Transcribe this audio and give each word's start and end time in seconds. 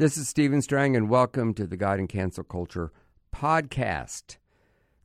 This 0.00 0.16
is 0.16 0.30
Stephen 0.30 0.62
Strang, 0.62 0.96
and 0.96 1.10
welcome 1.10 1.52
to 1.52 1.66
the 1.66 1.76
God 1.76 1.98
and 1.98 2.08
Cancel 2.08 2.42
Culture 2.42 2.90
podcast. 3.36 4.38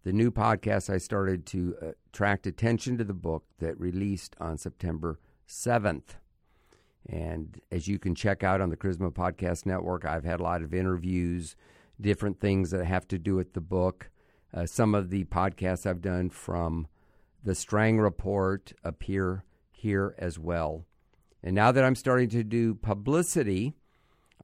The 0.06 0.14
new 0.14 0.32
podcast 0.32 0.90
I 0.90 1.00
started 1.00 1.46
to 1.48 1.75
uh, 1.82 1.86
attract 2.14 2.48
attention 2.48 2.97
to 3.00 3.04
the 3.04 3.13
book 3.13 3.44
that 3.60 3.78
released 3.78 4.38
on 4.39 4.58
September 4.58 5.20
7th. 5.50 6.16
And 7.10 7.60
as 7.73 7.89
you 7.89 8.00
can 8.00 8.16
check 8.16 8.42
out 8.42 8.62
on 8.62 8.70
the 8.70 8.78
Charisma 8.78 9.12
Podcast 9.12 9.66
Network, 9.66 10.05
I've 10.05 10.23
had 10.23 10.39
a 10.39 10.44
lot 10.44 10.62
of 10.62 10.73
interviews, 10.73 11.57
different 12.00 12.39
things 12.39 12.71
that 12.71 12.86
have 12.86 13.05
to 13.09 13.20
do 13.20 13.36
with 13.36 13.52
the 13.52 13.59
book. 13.59 14.09
Uh, 14.54 14.66
some 14.66 14.96
of 14.96 15.09
the 15.09 15.25
podcasts 15.25 15.86
I've 15.86 16.02
done 16.02 16.30
from 16.30 16.88
the 17.43 17.54
Strang 17.54 18.00
Report 18.00 18.71
appear 18.82 19.43
here 19.71 20.16
as 20.18 20.39
well. 20.39 20.86
And 21.43 21.54
now 21.54 21.73
that 21.73 21.84
I'm 21.84 21.96
starting 21.96 22.30
to 22.30 22.46
do 22.46 22.75
publicity, 22.75 23.75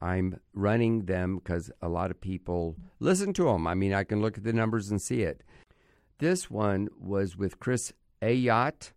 I'm 0.01 0.39
running 0.53 1.05
them 1.05 1.37
because 1.37 1.71
a 1.81 1.87
lot 1.87 2.09
of 2.09 2.19
people 2.19 2.75
listen 2.99 3.33
to 3.33 3.45
them. 3.45 3.67
I 3.67 3.75
mean, 3.75 3.93
I 3.93 4.03
can 4.03 4.21
look 4.21 4.37
at 4.37 4.43
the 4.43 4.53
numbers 4.53 4.89
and 4.89 5.01
see 5.01 5.21
it. 5.21 5.43
This 6.17 6.49
one 6.49 6.89
was 6.99 7.37
with 7.37 7.59
Chris 7.59 7.93
Ayotte, 8.21 8.91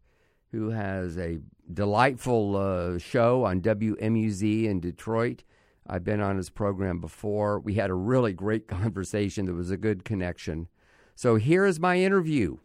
who 0.51 0.71
has 0.71 1.19
a 1.19 1.41
delightful 1.73 2.57
uh, 2.57 2.99
show 2.99 3.45
on 3.45 3.61
WMUZ 3.61 4.65
in 4.65 4.81
Detroit. 4.81 5.43
I've 5.87 6.05
been 6.05 6.21
on 6.21 6.39
his 6.39 6.49
program 6.49 7.01
before. 7.01 7.59
We 7.59 7.75
had 7.75 7.91
a 7.91 7.95
really 7.95 8.33
great 8.33 8.67
conversation. 8.69 9.45
There 9.45 9.55
was 9.55 9.71
a 9.71 9.77
good 9.77 10.05
connection. 10.05 10.69
So 11.15 11.37
here 11.37 11.67
is 11.67 11.79
my 11.79 11.99
interview 11.99 12.59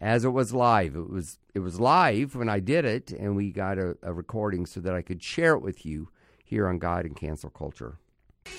as 0.00 0.24
it 0.24 0.30
was 0.30 0.52
live. 0.52 0.94
It 0.94 1.10
was 1.10 1.38
it 1.54 1.60
was 1.60 1.80
live 1.80 2.34
when 2.34 2.48
I 2.48 2.60
did 2.60 2.84
it, 2.84 3.12
and 3.12 3.36
we 3.36 3.50
got 3.50 3.78
a, 3.78 3.96
a 4.02 4.12
recording 4.12 4.66
so 4.66 4.80
that 4.80 4.94
I 4.94 5.02
could 5.02 5.22
share 5.22 5.54
it 5.54 5.62
with 5.62 5.86
you 5.86 6.08
here 6.54 6.68
on 6.68 6.78
God 6.78 7.04
and 7.04 7.16
Cancel 7.16 7.50
Culture. 7.50 7.98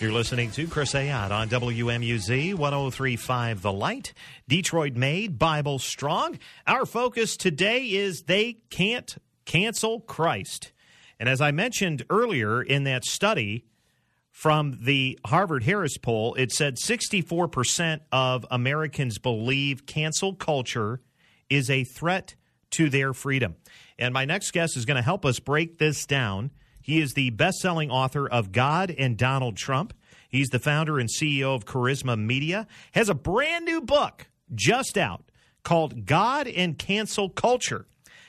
You're 0.01 0.11
listening 0.11 0.51
to 0.51 0.67
Chris 0.67 0.91
Ayotte 0.91 1.31
on 1.31 1.47
WMUZ 1.47 2.53
1035 2.53 3.61
The 3.61 3.71
Light, 3.71 4.13
Detroit 4.49 4.95
made, 4.95 5.39
Bible 5.39 5.79
strong. 5.79 6.37
Our 6.67 6.85
focus 6.85 7.37
today 7.37 7.85
is 7.85 8.23
they 8.23 8.57
can't 8.69 9.15
cancel 9.45 10.01
Christ. 10.01 10.73
And 11.21 11.29
as 11.29 11.39
I 11.39 11.51
mentioned 11.51 12.03
earlier 12.09 12.61
in 12.61 12.83
that 12.83 13.05
study 13.05 13.63
from 14.29 14.77
the 14.81 15.17
Harvard 15.25 15.63
Harris 15.63 15.97
poll, 15.97 16.33
it 16.33 16.51
said 16.51 16.75
64% 16.75 18.01
of 18.11 18.45
Americans 18.51 19.19
believe 19.19 19.85
cancel 19.85 20.33
culture 20.33 20.99
is 21.49 21.69
a 21.69 21.85
threat 21.85 22.35
to 22.71 22.89
their 22.89 23.13
freedom. 23.13 23.55
And 23.97 24.13
my 24.13 24.25
next 24.25 24.51
guest 24.51 24.75
is 24.75 24.83
going 24.83 24.97
to 24.97 25.01
help 25.01 25.25
us 25.25 25.39
break 25.39 25.77
this 25.77 26.05
down. 26.05 26.51
He 26.85 27.01
is 27.01 27.15
the 27.15 27.31
best 27.31 27.57
selling 27.57 27.89
author 27.89 28.29
of 28.29 28.51
God 28.51 28.93
and 28.95 29.17
Donald 29.17 29.57
Trump. 29.57 29.91
He's 30.29 30.49
the 30.49 30.59
founder 30.59 30.99
and 30.99 31.09
CEO 31.09 31.55
of 31.55 31.65
Charisma 31.65 32.15
Media, 32.15 32.67
has 32.91 33.09
a 33.09 33.15
brand 33.15 33.65
new 33.65 33.81
book 33.81 34.27
just 34.53 34.95
out 34.95 35.23
called 35.63 36.05
God 36.05 36.47
and 36.47 36.77
Cancel 36.77 37.29
Culture. 37.29 37.87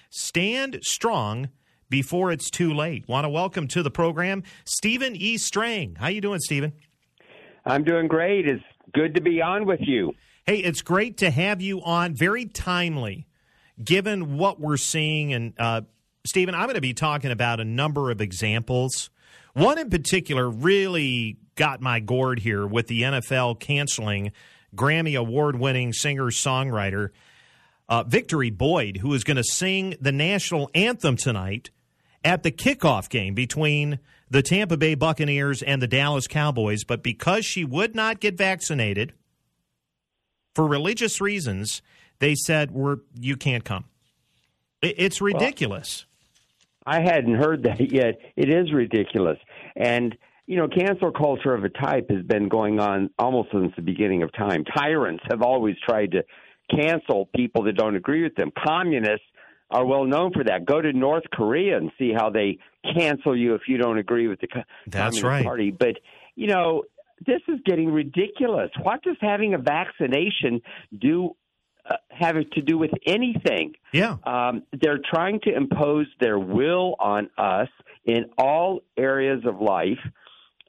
Stand 0.09 0.79
strong 0.81 1.51
before 1.91 2.33
it's 2.33 2.49
too 2.49 2.73
late. 2.73 3.07
Want 3.07 3.27
to 3.27 3.29
welcome 3.29 3.69
to 3.69 3.83
the 3.83 3.91
program 3.91 4.43
Stephen 4.65 5.15
E. 5.15 5.37
Strang. 5.37 5.97
How 5.97 6.09
you 6.09 6.23
doing, 6.23 6.41
Stephen? 6.41 6.73
I'm 7.67 7.85
doing 7.85 8.09
great. 8.09 8.49
It's 8.49 8.65
good 8.95 9.17
to 9.17 9.21
be 9.21 9.43
on 9.43 9.67
with 9.67 9.81
you. 9.83 10.15
Hey, 10.47 10.61
it's 10.61 10.81
great 10.81 11.19
to 11.19 11.31
have 11.31 11.61
you 11.61 11.83
on. 11.83 12.15
Very 12.15 12.47
timely, 12.47 13.27
given 13.85 14.39
what 14.39 14.59
we're 14.59 14.79
seeing 14.79 15.35
and 15.35 15.53
uh, 15.59 15.83
Stephen, 16.27 16.55
I'm 16.55 16.65
going 16.65 16.75
to 16.75 16.81
be 16.81 16.95
talking 16.95 17.31
about 17.31 17.61
a 17.61 17.65
number 17.65 18.11
of 18.11 18.21
examples. 18.21 19.11
One 19.55 19.79
in 19.79 19.91
particular 19.91 20.51
really 20.51 21.39
got 21.55 21.81
my 21.81 22.01
gourd 22.01 22.41
here 22.41 22.67
with 22.67 22.89
the 22.89 23.03
NFL 23.03 23.61
canceling 23.61 24.33
Grammy 24.75 25.19
award 25.19 25.59
winning 25.59 25.93
singer 25.93 26.27
songwriter 26.27 27.11
uh, 27.89 28.03
Victory 28.03 28.51
Boyd, 28.51 28.99
who 28.99 29.15
is 29.15 29.25
going 29.25 29.37
to 29.37 29.45
sing 29.45 29.95
the 30.01 30.13
national 30.13 30.71
anthem 30.75 31.17
tonight 31.17 31.71
at 32.25 32.43
the 32.43 32.51
kickoff 32.51 33.09
game 33.09 33.35
between 33.35 34.01
the 34.29 34.43
Tampa 34.43 34.77
Bay 34.77 34.95
Buccaneers 34.95 35.63
and 35.63 35.81
the 35.81 35.87
Dallas 35.87 36.27
Cowboys. 36.27 36.85
But 36.85 37.03
because 37.03 37.45
she 37.45 37.65
would 37.65 37.95
not 37.95 38.21
get 38.21 38.37
vaccinated 38.37 39.13
for 40.55 40.67
religious 40.67 41.21
reasons, 41.21 41.83
they 42.19 42.35
said, 42.35 42.73
We're, 42.73 42.99
You 43.15 43.37
can't 43.37 43.65
come. 43.65 43.85
It's 44.83 45.21
ridiculous. 45.21 46.07
Well, 46.07 46.16
I 46.87 47.01
hadn't 47.01 47.35
heard 47.35 47.63
that 47.65 47.93
yet. 47.93 48.19
It 48.37 48.49
is 48.49 48.73
ridiculous. 48.73 49.39
And, 49.75 50.17
you 50.47 50.57
know, 50.57 50.69
cancel 50.69 51.11
culture 51.11 51.55
of 51.55 51.65
a 51.65 51.69
type 51.69 52.11
has 52.11 52.25
been 52.25 52.49
going 52.49 52.79
on 52.79 53.11
almost 53.19 53.51
since 53.53 53.73
the 53.77 53.83
beginning 53.83 54.23
of 54.23 54.33
time. 54.33 54.65
Tyrants 54.65 55.25
have 55.31 55.43
always 55.43 55.77
tried 55.87 56.13
to 56.13 56.23
cancel 56.75 57.29
people 57.35 57.65
that 57.65 57.77
don't 57.77 57.97
agree 57.97 58.23
with 58.23 58.35
them. 58.37 58.51
Communists 58.67 59.27
are 59.71 59.85
well 59.85 60.05
known 60.05 60.33
for 60.33 60.45
that. 60.45 60.65
Go 60.65 60.81
to 60.81 60.93
North 60.93 61.25
Korea 61.33 61.77
and 61.77 61.91
see 61.99 62.13
how 62.17 62.31
they 62.31 62.59
cancel 62.97 63.37
you 63.37 63.55
if 63.55 63.63
you 63.67 63.79
don't 63.79 63.99
agree 63.99 64.29
with 64.29 64.41
the 64.41 64.47
That's 64.87 64.97
Communist 64.97 65.25
right. 65.25 65.45
Party. 65.45 65.71
But, 65.77 65.97
you 66.37 66.47
know, 66.47 66.85
this 67.27 67.41
is 67.49 67.59
getting 67.65 67.91
ridiculous. 67.91 68.71
What 68.83 69.03
does 69.03 69.17
having 69.21 69.55
a 69.55 69.59
vaccination 69.59 70.61
do 70.97 71.35
uh, 71.89 71.97
having 72.11 72.47
to 72.53 72.63
do 72.63 72.79
with 72.79 72.91
anything. 73.07 73.75
Yeah. 73.93 74.17
Um, 74.25 74.63
they're 74.81 75.01
trying 75.15 75.41
to 75.41 75.55
impose 75.55 76.07
their 76.21 76.39
will 76.39 76.97
on 76.99 77.31
us 77.39 77.69
in 78.05 78.27
all 78.39 78.81
areas 78.97 79.45
of 79.47 79.61
life. 79.61 79.99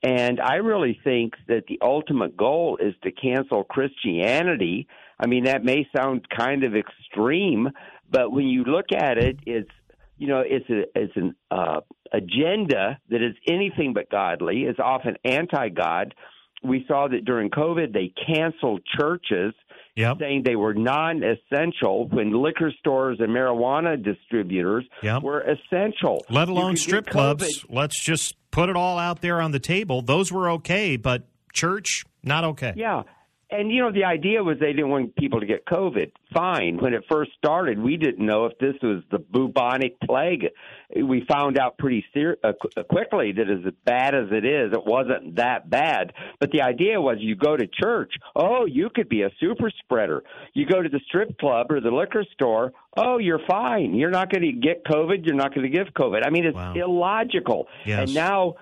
And 0.03 0.39
I 0.39 0.55
really 0.55 0.99
think 1.03 1.33
that 1.47 1.63
the 1.67 1.79
ultimate 1.81 2.37
goal 2.37 2.77
is 2.79 2.93
to 3.03 3.11
cancel 3.11 3.63
Christianity. 3.63 4.87
I 5.19 5.25
mean, 5.25 5.45
that 5.45 5.63
may 5.63 5.87
sound 5.95 6.27
kind 6.29 6.63
of 6.63 6.75
extreme, 6.75 7.69
but 8.11 8.31
when 8.31 8.47
you 8.47 8.63
look 8.63 8.91
at 8.95 9.17
it, 9.17 9.39
it's 9.45 9.71
you 10.17 10.27
know, 10.27 10.43
it's 10.45 10.69
a 10.69 10.83
it's 10.95 11.15
an 11.15 11.35
uh, 11.51 11.81
agenda 12.11 12.99
that 13.09 13.21
is 13.21 13.35
anything 13.47 13.93
but 13.93 14.09
godly. 14.09 14.63
It's 14.63 14.79
often 14.79 15.15
anti-God. 15.23 16.15
We 16.63 16.85
saw 16.87 17.07
that 17.07 17.23
during 17.23 17.49
COVID, 17.51 17.93
they 17.93 18.13
canceled 18.25 18.81
churches 18.99 19.53
yep. 19.97 20.17
saying 20.19 20.43
they 20.45 20.55
were 20.55 20.73
non-essential 20.73 22.07
when 22.07 22.31
liquor 22.31 22.71
stores 22.79 23.17
and 23.19 23.29
marijuana 23.29 24.01
distributors 24.01 24.85
yep. 25.01 25.23
were 25.23 25.41
essential. 25.41 26.23
Let 26.29 26.47
alone 26.47 26.77
strip 26.77 27.07
clubs. 27.07 27.65
Let's 27.67 28.01
just 28.01 28.35
put 28.51 28.69
it 28.69 28.77
all 28.77 28.97
out 28.97 29.21
there 29.21 29.41
on 29.41 29.51
the 29.51 29.59
table. 29.59 30.01
Those 30.01 30.31
were 30.31 30.51
okay, 30.51 30.95
but 30.95 31.23
church 31.53 32.05
not 32.23 32.43
okay. 32.43 32.73
Yeah. 32.75 33.03
And 33.49 33.71
you 33.71 33.81
know 33.81 33.93
the 33.93 34.03
idea 34.03 34.43
was 34.43 34.57
they 34.59 34.73
didn't 34.73 34.89
want 34.89 35.15
people 35.15 35.39
to 35.39 35.45
get 35.45 35.65
COVID. 35.65 36.11
Fine. 36.33 36.79
When 36.81 36.93
it 36.93 37.05
first 37.09 37.31
started, 37.37 37.79
we 37.79 37.95
didn't 37.95 38.25
know 38.25 38.45
if 38.45 38.57
this 38.59 38.75
was 38.83 39.03
the 39.09 39.19
bubonic 39.19 39.97
plague. 40.01 40.47
We 40.93 41.25
found 41.29 41.57
out 41.57 41.77
pretty 41.77 42.03
ser- 42.13 42.37
uh, 42.43 42.51
quickly 42.89 43.31
that 43.31 43.49
as 43.49 43.73
bad 43.85 44.15
as 44.15 44.25
it 44.31 44.43
is, 44.43 44.73
it 44.73 44.85
wasn't 44.85 45.37
that 45.37 45.69
bad. 45.69 46.11
But 46.41 46.51
the 46.51 46.61
idea 46.61 46.99
was 46.99 47.17
you 47.19 47.37
go 47.37 47.55
to 47.55 47.67
church, 47.67 48.11
oh, 48.35 48.65
you 48.65 48.89
could 48.93 49.07
be 49.07 49.21
a 49.21 49.29
super 49.39 49.71
spreader. 49.79 50.23
You 50.53 50.65
go 50.65 50.81
to 50.81 50.89
the 50.89 50.99
strip 51.07 51.37
club 51.39 51.67
or 51.71 51.79
the 51.79 51.91
liquor 51.91 52.25
store, 52.33 52.73
oh, 52.97 53.17
you're 53.17 53.41
fine. 53.47 53.95
You're 53.95 54.11
not 54.11 54.29
going 54.29 54.43
to 54.43 54.51
get 54.51 54.83
COVID. 54.83 55.25
You're 55.25 55.35
not 55.35 55.55
going 55.55 55.71
to 55.71 55.75
give 55.75 55.87
COVID. 55.93 56.25
I 56.25 56.31
mean, 56.31 56.45
it's 56.45 56.55
wow. 56.55 56.73
illogical. 56.73 57.67
Yes. 57.85 57.99
And 57.99 58.13
now, 58.13 58.55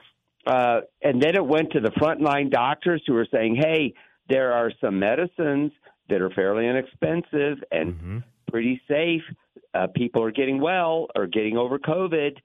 uh, 0.46 0.81
and 1.02 1.19
then 1.19 1.35
it 1.35 1.44
went 1.44 1.72
to 1.72 1.79
the 1.79 1.90
frontline 1.90 2.52
doctors 2.52 3.02
who 3.07 3.13
were 3.13 3.28
saying, 3.31 3.56
hey 3.56 3.96
there 4.29 4.53
are 4.53 4.71
some 4.81 4.99
medicines 4.99 5.71
that 6.09 6.21
are 6.21 6.29
fairly 6.31 6.67
inexpensive 6.67 7.63
and 7.71 7.93
mm-hmm. 7.93 8.17
pretty 8.49 8.81
safe. 8.87 9.21
Uh, 9.73 9.87
people 9.95 10.23
are 10.23 10.31
getting 10.31 10.61
well 10.61 11.07
or 11.15 11.27
getting 11.27 11.57
over 11.57 11.77
COVID, 11.79 12.37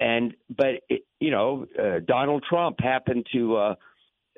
and 0.00 0.34
but 0.50 0.82
it, 0.88 1.02
you 1.20 1.30
know 1.30 1.66
uh, 1.78 2.00
Donald 2.06 2.44
Trump 2.48 2.80
happened 2.80 3.26
to 3.32 3.56
uh, 3.56 3.74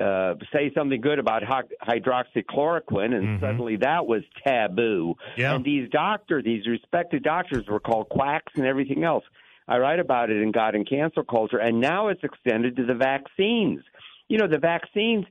uh, 0.00 0.34
say 0.52 0.72
something 0.74 1.00
good 1.00 1.18
about 1.18 1.42
hydroxychloroquine, 1.42 3.14
and 3.14 3.24
mm-hmm. 3.24 3.44
suddenly 3.44 3.76
that 3.76 4.06
was 4.06 4.22
taboo. 4.46 5.14
Yeah. 5.36 5.54
And 5.54 5.64
these 5.64 5.88
doctors, 5.90 6.44
these 6.44 6.66
respected 6.66 7.22
doctors, 7.22 7.66
were 7.68 7.80
called 7.80 8.08
quacks 8.08 8.52
and 8.56 8.66
everything 8.66 9.04
else. 9.04 9.24
I 9.66 9.78
write 9.78 10.00
about 10.00 10.30
it 10.30 10.42
in 10.42 10.52
God 10.52 10.74
and 10.74 10.88
Cancel 10.88 11.24
Culture, 11.24 11.58
and 11.58 11.80
now 11.80 12.08
it's 12.08 12.22
extended 12.22 12.76
to 12.76 12.84
the 12.84 12.94
vaccines. 12.94 13.80
You 14.28 14.38
know, 14.38 14.48
the 14.48 14.58
vaccines 14.58 15.24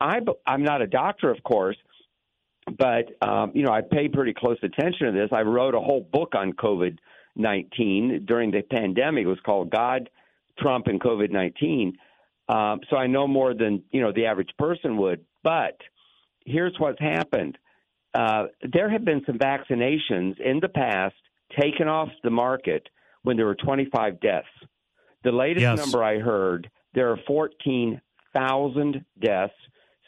I, 0.00 0.20
I'm 0.46 0.62
not 0.62 0.82
a 0.82 0.86
doctor, 0.86 1.30
of 1.30 1.42
course, 1.42 1.76
but 2.76 3.06
um, 3.26 3.52
you 3.54 3.62
know 3.62 3.72
I 3.72 3.80
pay 3.80 4.08
pretty 4.08 4.34
close 4.34 4.58
attention 4.62 5.06
to 5.06 5.12
this. 5.12 5.30
I 5.32 5.42
wrote 5.42 5.74
a 5.74 5.80
whole 5.80 6.00
book 6.00 6.34
on 6.34 6.52
COVID 6.52 6.98
nineteen 7.36 8.24
during 8.26 8.50
the 8.50 8.62
pandemic. 8.62 9.24
It 9.24 9.28
was 9.28 9.40
called 9.44 9.70
God, 9.70 10.10
Trump, 10.58 10.86
and 10.86 11.00
COVID 11.00 11.30
nineteen. 11.30 11.96
Um, 12.48 12.80
so 12.88 12.96
I 12.96 13.06
know 13.06 13.26
more 13.26 13.54
than 13.54 13.82
you 13.90 14.00
know 14.00 14.12
the 14.12 14.26
average 14.26 14.50
person 14.58 14.96
would. 14.98 15.24
But 15.42 15.78
here's 16.44 16.74
what's 16.78 17.00
happened: 17.00 17.58
uh, 18.14 18.46
there 18.72 18.90
have 18.90 19.04
been 19.04 19.22
some 19.26 19.38
vaccinations 19.38 20.40
in 20.40 20.60
the 20.60 20.68
past 20.68 21.16
taken 21.60 21.88
off 21.88 22.08
the 22.22 22.30
market 22.30 22.88
when 23.22 23.36
there 23.36 23.46
were 23.46 23.54
25 23.54 24.20
deaths. 24.20 24.46
The 25.24 25.32
latest 25.32 25.62
yes. 25.62 25.78
number 25.78 26.04
I 26.04 26.18
heard, 26.18 26.70
there 26.94 27.10
are 27.10 27.18
14 27.26 28.00
thousand 28.34 29.04
deaths, 29.20 29.54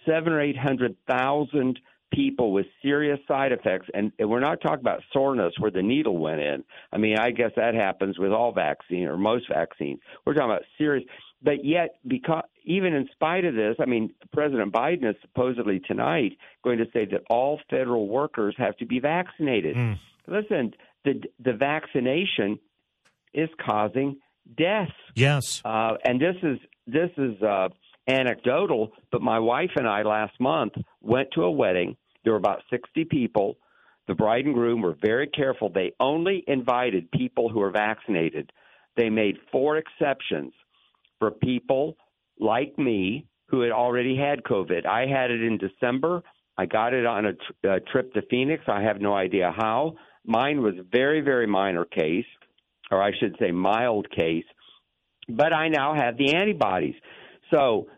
seven 0.07 0.33
or 0.33 0.41
eight 0.41 0.57
hundred 0.57 0.97
thousand 1.09 1.79
people 2.13 2.53
with 2.53 2.67
serious 2.83 3.21
side 3.29 3.53
effects, 3.53 3.87
and 3.95 4.13
we're 4.19 4.41
not 4.41 4.61
talking 4.61 4.81
about 4.81 5.01
soreness 5.13 5.55
where 5.59 5.71
the 5.71 5.83
needle 5.83 6.19
went 6.19 6.41
in. 6.41 6.65
I 6.93 6.99
mean, 6.99 7.17
I 7.19 7.31
guess 7.31 7.53
that 7.57 7.75
happens 7.75 8.19
with 8.19 8.33
all 8.33 8.53
vaccine 8.53 9.07
or 9.07 9.17
most 9.17 9.47
vaccines. 9.49 10.01
We're 10.27 10.35
talking 10.35 10.51
about 10.51 10.63
serious, 10.77 11.05
but 11.43 11.65
yet 11.65 11.97
because 12.07 12.43
even 12.65 12.95
in 12.95 13.09
spite 13.13 13.45
of 13.45 13.55
this, 13.55 13.77
I 13.81 13.87
mean, 13.87 14.13
President 14.33 14.73
Biden 14.73 15.09
is 15.09 15.17
supposedly 15.23 15.81
tonight 15.81 16.37
going 16.63 16.79
to 16.79 16.87
say 16.93 17.07
that 17.07 17.23
all 17.31 17.61
federal 17.71 18.09
workers 18.09 18.55
have 18.59 18.77
to 18.79 18.87
be 18.87 18.99
vaccinated. 18.99 19.77
Mm. 19.77 19.99
Listen, 20.27 20.75
the 21.05 21.23
the 21.43 21.53
vaccination 21.53 22.59
is 23.33 23.49
causing 23.65 24.19
deaths. 24.57 24.91
Yes, 25.15 25.63
uh, 25.65 25.95
and 26.05 26.21
this 26.21 26.37
is 26.43 26.59
this 26.87 27.11
is 27.17 27.41
uh, 27.43 27.69
anecdotal, 28.11 28.93
but 29.13 29.23
my 29.23 29.39
wife 29.39 29.71
and 29.77 29.89
I 29.89 30.03
last 30.03 30.39
month 30.41 30.75
went 31.01 31.29
to 31.33 31.43
a 31.43 31.51
wedding. 31.51 31.97
There 32.25 32.33
were 32.33 32.39
about 32.39 32.63
sixty 32.71 33.05
people. 33.05 33.57
The 34.09 34.15
bride 34.15 34.45
and 34.45 34.55
groom 34.55 34.83
were 34.83 34.97
very 35.01 35.29
careful. 35.29 35.71
They 35.71 35.93
only 36.01 36.43
invited 36.47 37.11
people 37.13 37.49
who 37.49 37.61
were 37.61 37.71
vaccinated. 37.71 38.51
They 38.97 39.09
made 39.09 39.37
four 39.53 39.77
exceptions 39.77 40.53
for 41.19 41.31
people 41.31 41.97
like 42.39 42.77
me 42.77 43.27
who 43.49 43.61
had 43.61 43.73
already 43.73 44.17
had 44.17 44.43
COVID. 44.43 44.85
I 44.87 45.07
had 45.07 45.31
it 45.31 45.43
in 45.43 45.59
December. 45.59 46.23
I 46.59 46.67
got 46.67 46.93
it 46.93 47.07
on 47.07 47.27
a, 47.27 47.33
tr- 47.33 47.69
a 47.69 47.81
trip 47.81 48.13
to 48.15 48.23
Phoenix. 48.31 48.65
I 48.69 48.83
have 48.83 49.01
no 49.01 49.15
idea 49.15 49.53
how. 49.57 49.95
Mine 50.25 50.61
was 50.61 50.75
very, 50.91 51.21
very 51.21 51.47
minor 51.47 51.85
case, 51.85 52.27
or 52.91 53.03
I 53.03 53.13
should 53.19 53.37
say 53.41 53.51
mild 53.51 54.11
case, 54.11 54.45
but 55.29 55.53
I 55.53 55.69
now 55.69 55.95
have 55.95 56.17
the 56.19 56.35
antibodies. 56.35 56.97
So 57.51 57.89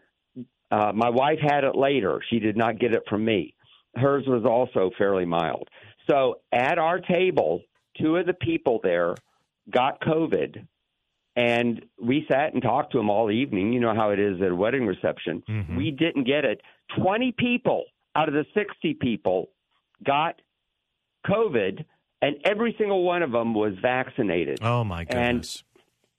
uh, 0.73 0.91
my 0.95 1.11
wife 1.11 1.39
had 1.41 1.65
it 1.65 1.77
later. 1.77 2.21
She 2.31 2.39
did 2.39 2.57
not 2.57 2.79
get 2.79 2.95
it 2.95 3.03
from 3.09 3.25
me. 3.25 3.55
Hers 3.95 4.25
was 4.27 4.45
also 4.45 4.91
fairly 4.97 5.27
mild. 5.27 5.69
So 6.11 6.41
at 6.51 6.79
our 6.79 6.99
table, 6.99 7.61
two 8.01 8.17
of 8.17 8.27
the 8.27 8.33
people 8.33 8.81
there 8.83 9.15
got 9.71 10.01
COVID, 10.01 10.67
and 11.37 11.85
we 12.03 12.27
sat 12.31 12.55
and 12.55 12.63
talked 12.63 12.93
to 12.93 12.99
them 12.99 13.11
all 13.11 13.31
evening. 13.31 13.73
You 13.73 13.81
know 13.81 13.95
how 13.95 14.11
it 14.11 14.19
is 14.19 14.41
at 14.41 14.51
a 14.51 14.57
wedding 14.57 14.87
reception. 14.87 15.43
Mm-hmm. 15.49 15.77
We 15.77 15.91
didn't 15.91 16.25
get 16.25 16.47
it. 16.47 16.63
20 16.97 17.35
people 17.39 17.85
out 18.17 18.29
of 18.29 18.35
the 18.35 18.47
60 18.55 18.95
people 18.95 19.51
got 20.05 20.41
COVID 21.27 21.85
and 22.23 22.37
every 22.45 22.75
single 22.79 23.03
one 23.03 23.23
of 23.23 23.33
them 23.33 23.53
was 23.53 23.75
vaccinated. 23.83 24.61
Oh 24.63 24.85
my 24.85 25.05
goodness! 25.05 25.57
And, 25.57 25.63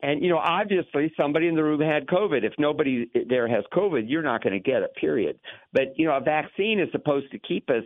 and 0.04 0.22
you 0.22 0.30
know, 0.30 0.38
obviously, 0.38 1.12
somebody 1.16 1.48
in 1.48 1.56
the 1.56 1.64
room 1.64 1.80
had 1.80 2.06
COVID. 2.08 2.44
If 2.44 2.54
nobody 2.60 3.10
there 3.28 3.48
has 3.48 3.64
COVID, 3.74 4.04
you're 4.06 4.22
not 4.22 4.44
going 4.44 4.54
to 4.54 4.60
get 4.60 4.84
it. 4.84 4.94
Period. 4.96 5.40
But 5.72 5.98
you 5.98 6.06
know, 6.06 6.18
a 6.18 6.20
vaccine 6.20 6.82
is 6.82 6.90
supposed 6.92 7.32
to 7.32 7.40
keep 7.40 7.70
us. 7.70 7.86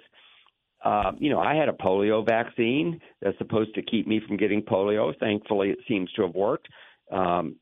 Uh, 0.84 1.12
you 1.20 1.30
know, 1.30 1.40
I 1.40 1.56
had 1.56 1.70
a 1.70 1.74
polio 1.74 2.26
vaccine 2.26 3.00
that's 3.22 3.38
supposed 3.38 3.76
to 3.76 3.84
keep 3.84 4.08
me 4.08 4.20
from 4.28 4.36
getting 4.36 4.64
polio. 4.64 5.18
Thankfully, 5.20 5.70
it 5.70 5.80
seems 5.88 6.12
to 6.14 6.24
have 6.24 6.34
worked. 6.34 6.68
Um, 7.12 7.58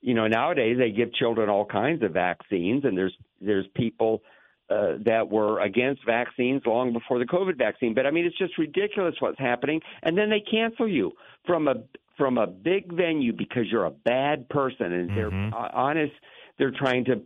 you 0.00 0.14
know, 0.14 0.26
nowadays 0.26 0.78
they 0.78 0.90
give 0.90 1.12
children 1.12 1.50
all 1.50 1.66
kinds 1.66 2.02
of 2.02 2.12
vaccines, 2.12 2.84
and 2.84 2.96
there's 2.96 3.14
there's 3.42 3.66
people 3.74 4.22
uh, 4.70 4.92
that 5.04 5.28
were 5.30 5.60
against 5.60 6.04
vaccines 6.06 6.62
long 6.64 6.94
before 6.94 7.18
the 7.18 7.26
COVID 7.26 7.58
vaccine. 7.58 7.92
But 7.92 8.06
I 8.06 8.10
mean, 8.10 8.24
it's 8.24 8.38
just 8.38 8.56
ridiculous 8.56 9.16
what's 9.18 9.38
happening. 9.38 9.82
And 10.02 10.16
then 10.16 10.30
they 10.30 10.40
cancel 10.40 10.88
you 10.88 11.12
from 11.44 11.68
a 11.68 11.74
from 12.18 12.36
a 12.36 12.46
big 12.46 12.92
venue 12.92 13.32
because 13.32 13.64
you're 13.70 13.86
a 13.86 13.90
bad 13.90 14.48
person, 14.48 14.92
and 14.92 15.10
mm-hmm. 15.10 15.50
they're 15.50 15.74
honest. 15.74 16.12
They're 16.58 16.72
trying 16.76 17.04
to 17.06 17.22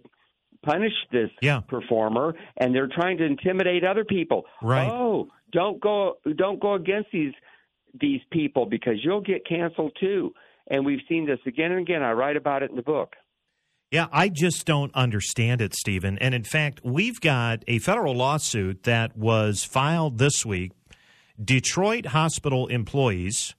punish 0.62 0.92
this 1.10 1.30
yeah. 1.40 1.60
performer, 1.60 2.34
and 2.58 2.74
they're 2.74 2.90
trying 2.94 3.16
to 3.18 3.24
intimidate 3.24 3.84
other 3.84 4.04
people. 4.04 4.44
Right? 4.62 4.88
Oh, 4.88 5.28
don't 5.52 5.80
go 5.80 6.18
don't 6.36 6.60
go 6.60 6.74
against 6.74 7.08
these 7.12 7.32
these 8.00 8.20
people 8.30 8.66
because 8.66 8.94
you'll 9.02 9.20
get 9.20 9.46
canceled 9.46 9.96
too. 9.98 10.32
And 10.68 10.86
we've 10.86 11.00
seen 11.08 11.26
this 11.26 11.40
again 11.46 11.72
and 11.72 11.80
again. 11.80 12.02
I 12.02 12.12
write 12.12 12.36
about 12.36 12.62
it 12.62 12.70
in 12.70 12.76
the 12.76 12.82
book. 12.82 13.14
Yeah, 13.90 14.06
I 14.10 14.30
just 14.30 14.64
don't 14.64 14.94
understand 14.94 15.60
it, 15.60 15.74
Stephen. 15.74 16.16
And 16.18 16.34
in 16.34 16.44
fact, 16.44 16.80
we've 16.82 17.20
got 17.20 17.62
a 17.68 17.78
federal 17.78 18.14
lawsuit 18.14 18.84
that 18.84 19.16
was 19.16 19.64
filed 19.64 20.16
this 20.16 20.46
week. 20.46 20.72
Detroit 21.42 22.06
hospital 22.06 22.68
employees 22.68 23.54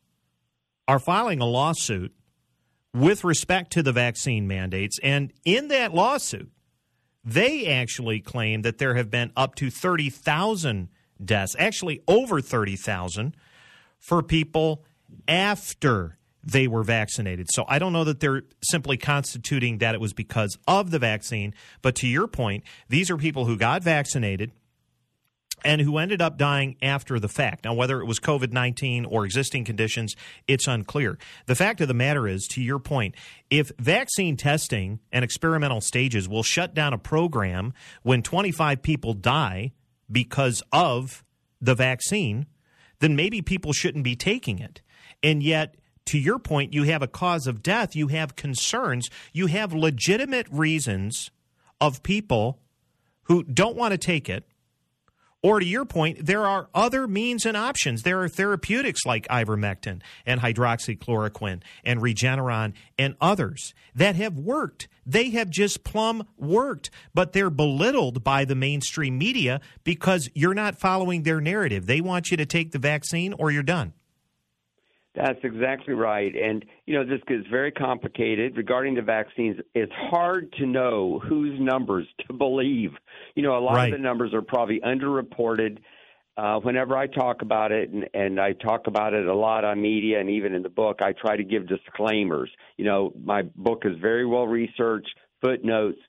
are 0.87 0.99
filing 0.99 1.39
a 1.39 1.45
lawsuit 1.45 2.13
with 2.93 3.23
respect 3.23 3.71
to 3.71 3.83
the 3.83 3.91
vaccine 3.91 4.47
mandates. 4.47 4.99
And 5.01 5.33
in 5.45 5.69
that 5.69 5.93
lawsuit, 5.93 6.51
they 7.23 7.67
actually 7.67 8.19
claim 8.19 8.61
that 8.63 8.77
there 8.77 8.95
have 8.95 9.09
been 9.09 9.31
up 9.35 9.55
to 9.55 9.69
30,000 9.69 10.89
deaths, 11.23 11.55
actually 11.57 12.01
over 12.07 12.41
30,000 12.41 13.35
for 13.97 14.21
people 14.21 14.83
after 15.27 16.17
they 16.43 16.67
were 16.67 16.83
vaccinated. 16.83 17.47
So 17.51 17.63
I 17.67 17.79
don't 17.79 17.93
know 17.93 18.03
that 18.03 18.19
they're 18.19 18.43
simply 18.61 18.97
constituting 18.97 19.77
that 19.77 19.95
it 19.95 20.01
was 20.01 20.13
because 20.13 20.57
of 20.67 20.91
the 20.91 20.99
vaccine. 20.99 21.53
But 21.81 21.95
to 21.95 22.07
your 22.07 22.27
point, 22.27 22.65
these 22.89 23.09
are 23.09 23.17
people 23.17 23.45
who 23.45 23.55
got 23.55 23.81
vaccinated 23.81 24.51
and 25.63 25.81
who 25.81 25.97
ended 25.97 26.21
up 26.21 26.37
dying 26.37 26.75
after 26.81 27.19
the 27.19 27.27
fact. 27.27 27.65
Now, 27.65 27.73
whether 27.73 27.99
it 27.99 28.05
was 28.05 28.19
COVID 28.19 28.51
19 28.51 29.05
or 29.05 29.25
existing 29.25 29.65
conditions, 29.65 30.15
it's 30.47 30.67
unclear. 30.67 31.17
The 31.45 31.55
fact 31.55 31.81
of 31.81 31.87
the 31.87 31.93
matter 31.93 32.27
is, 32.27 32.47
to 32.51 32.61
your 32.61 32.79
point, 32.79 33.15
if 33.49 33.71
vaccine 33.79 34.37
testing 34.37 34.99
and 35.11 35.23
experimental 35.23 35.81
stages 35.81 36.27
will 36.27 36.43
shut 36.43 36.73
down 36.73 36.93
a 36.93 36.97
program 36.97 37.73
when 38.01 38.21
25 38.21 38.81
people 38.81 39.13
die 39.13 39.71
because 40.11 40.61
of 40.71 41.23
the 41.61 41.75
vaccine, 41.75 42.45
then 42.99 43.15
maybe 43.15 43.41
people 43.41 43.73
shouldn't 43.73 44.03
be 44.03 44.15
taking 44.15 44.59
it. 44.59 44.81
And 45.21 45.41
yet, 45.41 45.75
to 46.05 46.17
your 46.19 46.39
point, 46.39 46.73
you 46.73 46.83
have 46.83 47.01
a 47.01 47.07
cause 47.07 47.47
of 47.47 47.63
death, 47.63 47.95
you 47.95 48.07
have 48.09 48.35
concerns, 48.35 49.09
you 49.31 49.47
have 49.47 49.73
legitimate 49.73 50.47
reasons 50.51 51.31
of 51.79 52.03
people 52.03 52.59
who 53.23 53.43
don't 53.43 53.77
want 53.77 53.93
to 53.93 53.97
take 53.97 54.29
it. 54.29 54.45
Or 55.43 55.59
to 55.59 55.65
your 55.65 55.83
point, 55.83 56.25
there 56.25 56.47
are 56.47 56.69
other 56.73 57.05
means 57.05 57.45
and 57.45 57.57
options. 57.57 58.03
There 58.03 58.21
are 58.21 58.29
therapeutics 58.29 59.05
like 59.05 59.27
ivermectin 59.27 60.01
and 60.25 60.39
hydroxychloroquine 60.39 61.61
and 61.83 61.99
Regeneron 61.99 62.73
and 62.97 63.15
others 63.19 63.73
that 63.93 64.15
have 64.15 64.39
worked. 64.39 64.87
They 65.05 65.31
have 65.31 65.49
just 65.49 65.83
plumb 65.83 66.25
worked, 66.37 66.89
but 67.13 67.33
they're 67.33 67.49
belittled 67.49 68.23
by 68.23 68.45
the 68.45 68.55
mainstream 68.55 69.17
media 69.17 69.59
because 69.83 70.29
you're 70.33 70.53
not 70.53 70.79
following 70.79 71.23
their 71.23 71.41
narrative. 71.41 71.87
They 71.87 71.99
want 71.99 72.31
you 72.31 72.37
to 72.37 72.45
take 72.45 72.71
the 72.71 72.79
vaccine 72.79 73.33
or 73.33 73.51
you're 73.51 73.63
done. 73.63 73.91
That's 75.15 75.39
exactly 75.43 75.93
right. 75.93 76.33
And, 76.35 76.65
you 76.87 76.95
know, 76.95 77.05
this 77.05 77.21
gets 77.27 77.45
very 77.47 77.71
complicated. 77.71 78.57
Regarding 78.57 78.95
the 78.95 79.03
vaccines, 79.03 79.57
it's 79.75 79.91
hard 79.93 80.51
to 80.53 80.65
know 80.65 81.19
whose 81.19 81.59
numbers 81.59 82.07
to 82.27 82.33
believe. 82.33 82.91
You 83.35 83.43
know, 83.43 83.57
a 83.57 83.59
lot 83.59 83.75
right. 83.75 83.93
of 83.93 83.99
the 83.99 84.03
numbers 84.03 84.33
are 84.33 84.41
probably 84.41 84.79
underreported. 84.79 85.77
Uh, 86.35 86.59
whenever 86.61 86.97
I 86.97 87.05
talk 87.05 87.43
about 87.43 87.71
it, 87.71 87.91
and, 87.91 88.09
and 88.15 88.39
I 88.39 88.53
talk 88.53 88.87
about 88.87 89.13
it 89.13 89.27
a 89.27 89.35
lot 89.35 89.63
on 89.63 89.79
media 89.79 90.19
and 90.19 90.31
even 90.31 90.55
in 90.55 90.63
the 90.63 90.69
book, 90.69 91.03
I 91.03 91.13
try 91.13 91.37
to 91.37 91.43
give 91.43 91.67
disclaimers. 91.67 92.49
You 92.77 92.85
know, 92.85 93.13
my 93.23 93.43
book 93.55 93.83
is 93.85 93.95
very 94.01 94.25
well 94.25 94.47
researched, 94.47 95.13
footnotes. 95.41 95.99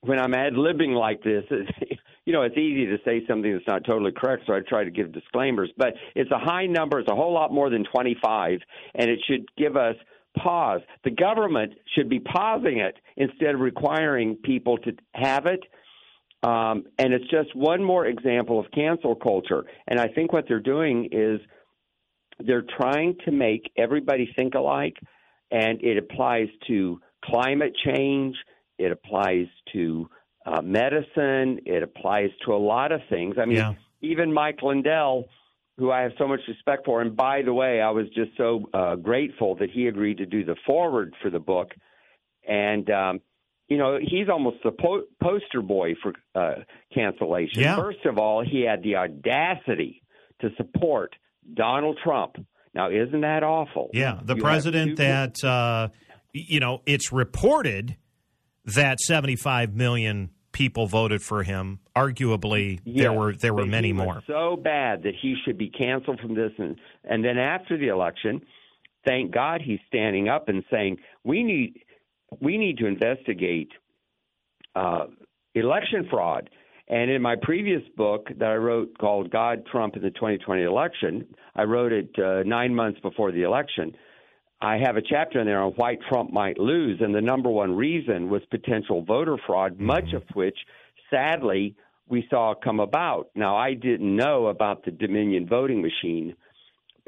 When 0.00 0.18
I'm 0.18 0.34
ad 0.34 0.54
libbing 0.54 0.94
like 0.98 1.22
this, 1.22 1.44
you 2.28 2.34
know, 2.34 2.42
it's 2.42 2.58
easy 2.58 2.84
to 2.84 2.98
say 3.06 3.22
something 3.26 3.50
that's 3.50 3.66
not 3.66 3.86
totally 3.86 4.12
correct, 4.12 4.42
so 4.46 4.52
I 4.52 4.60
try 4.60 4.84
to 4.84 4.90
give 4.90 5.12
disclaimers. 5.12 5.70
But 5.78 5.94
it's 6.14 6.30
a 6.30 6.38
high 6.38 6.66
number. 6.66 7.00
It's 7.00 7.10
a 7.10 7.14
whole 7.14 7.32
lot 7.32 7.54
more 7.54 7.70
than 7.70 7.84
25, 7.90 8.60
and 8.96 9.10
it 9.10 9.18
should 9.26 9.46
give 9.56 9.78
us 9.78 9.94
pause. 10.36 10.82
The 11.04 11.10
government 11.10 11.72
should 11.94 12.10
be 12.10 12.20
pausing 12.20 12.80
it 12.80 12.96
instead 13.16 13.54
of 13.54 13.60
requiring 13.60 14.36
people 14.44 14.76
to 14.76 14.92
have 15.14 15.46
it. 15.46 15.60
Um, 16.42 16.84
and 16.98 17.14
it's 17.14 17.24
just 17.30 17.56
one 17.56 17.82
more 17.82 18.04
example 18.04 18.60
of 18.60 18.66
cancel 18.72 19.14
culture. 19.14 19.64
And 19.86 19.98
I 19.98 20.08
think 20.08 20.30
what 20.30 20.44
they're 20.46 20.60
doing 20.60 21.08
is 21.10 21.40
they're 22.46 22.66
trying 22.78 23.16
to 23.24 23.32
make 23.32 23.72
everybody 23.78 24.30
think 24.36 24.52
alike, 24.54 24.98
and 25.50 25.82
it 25.82 25.96
applies 25.96 26.48
to 26.66 27.00
climate 27.24 27.72
change. 27.86 28.36
It 28.76 28.92
applies 28.92 29.46
to 29.72 30.10
uh, 30.48 30.62
medicine. 30.62 31.60
It 31.66 31.82
applies 31.82 32.30
to 32.46 32.52
a 32.52 32.56
lot 32.58 32.92
of 32.92 33.00
things. 33.10 33.36
I 33.40 33.44
mean, 33.44 33.58
yeah. 33.58 33.74
even 34.00 34.32
Mike 34.32 34.60
Lindell, 34.62 35.28
who 35.76 35.90
I 35.90 36.02
have 36.02 36.12
so 36.18 36.26
much 36.26 36.40
respect 36.48 36.86
for, 36.86 37.00
and 37.00 37.16
by 37.16 37.42
the 37.42 37.52
way, 37.52 37.80
I 37.80 37.90
was 37.90 38.06
just 38.14 38.30
so 38.36 38.68
uh, 38.72 38.96
grateful 38.96 39.56
that 39.56 39.70
he 39.70 39.86
agreed 39.86 40.18
to 40.18 40.26
do 40.26 40.44
the 40.44 40.56
foreword 40.66 41.14
for 41.22 41.30
the 41.30 41.38
book. 41.38 41.72
And 42.46 42.88
um, 42.90 43.20
you 43.68 43.76
know, 43.76 43.98
he's 44.00 44.28
almost 44.30 44.58
the 44.64 44.70
po- 44.70 45.04
poster 45.22 45.60
boy 45.60 45.94
for 46.02 46.14
uh, 46.34 46.62
cancellation. 46.94 47.62
Yeah. 47.62 47.76
First 47.76 48.06
of 48.06 48.18
all, 48.18 48.42
he 48.42 48.62
had 48.62 48.82
the 48.82 48.96
audacity 48.96 50.02
to 50.40 50.48
support 50.56 51.14
Donald 51.54 51.98
Trump. 52.02 52.36
Now, 52.74 52.90
isn't 52.90 53.20
that 53.20 53.42
awful? 53.42 53.90
Yeah, 53.92 54.20
the 54.22 54.36
you 54.36 54.42
president 54.42 54.96
that 54.96 55.42
uh, 55.44 55.88
you 56.32 56.60
know 56.60 56.80
it's 56.86 57.12
reported 57.12 57.96
that 58.64 59.00
75 59.00 59.74
million 59.74 60.30
people 60.52 60.86
voted 60.86 61.22
for 61.22 61.42
him. 61.42 61.80
Arguably, 61.96 62.80
Yes, 62.84 63.02
there 63.02 63.12
were 63.12 63.34
there 63.34 63.54
were 63.54 63.66
many 63.66 63.92
more. 63.92 64.22
So 64.26 64.56
bad 64.56 65.02
that 65.02 65.14
he 65.20 65.36
should 65.44 65.58
be 65.58 65.70
canceled 65.70 66.20
from 66.20 66.34
this, 66.34 66.52
and 66.58 66.76
and 67.04 67.24
then 67.24 67.38
after 67.38 67.76
the 67.76 67.88
election, 67.88 68.40
thank 69.06 69.32
God 69.32 69.60
he's 69.62 69.80
standing 69.86 70.28
up 70.28 70.48
and 70.48 70.64
saying 70.70 70.98
we 71.24 71.42
need 71.42 71.82
we 72.40 72.58
need 72.58 72.78
to 72.78 72.86
investigate 72.86 73.70
uh, 74.74 75.06
election 75.54 76.06
fraud. 76.10 76.50
And 76.90 77.10
in 77.10 77.20
my 77.20 77.36
previous 77.40 77.82
book 77.96 78.28
that 78.38 78.48
I 78.48 78.54
wrote 78.54 78.96
called 78.98 79.30
God, 79.30 79.66
Trump, 79.70 79.94
and 79.94 80.02
the 80.02 80.10
2020 80.10 80.62
Election, 80.62 81.26
I 81.54 81.64
wrote 81.64 81.92
it 81.92 82.10
uh, 82.18 82.44
nine 82.44 82.74
months 82.74 82.98
before 83.00 83.30
the 83.30 83.42
election. 83.42 83.94
I 84.60 84.78
have 84.78 84.96
a 84.96 85.02
chapter 85.02 85.40
in 85.40 85.46
there 85.46 85.62
on 85.62 85.72
why 85.72 85.96
Trump 86.08 86.32
might 86.32 86.58
lose, 86.58 87.00
and 87.00 87.14
the 87.14 87.20
number 87.20 87.48
one 87.48 87.76
reason 87.76 88.28
was 88.28 88.42
potential 88.50 89.02
voter 89.02 89.36
fraud, 89.46 89.74
mm-hmm. 89.74 89.86
much 89.86 90.12
of 90.14 90.24
which, 90.34 90.58
sadly, 91.10 91.76
we 92.08 92.26
saw 92.28 92.54
come 92.54 92.80
about. 92.80 93.28
Now, 93.34 93.56
I 93.56 93.74
didn't 93.74 94.16
know 94.16 94.46
about 94.46 94.84
the 94.84 94.90
Dominion 94.90 95.46
voting 95.46 95.82
machine 95.82 96.34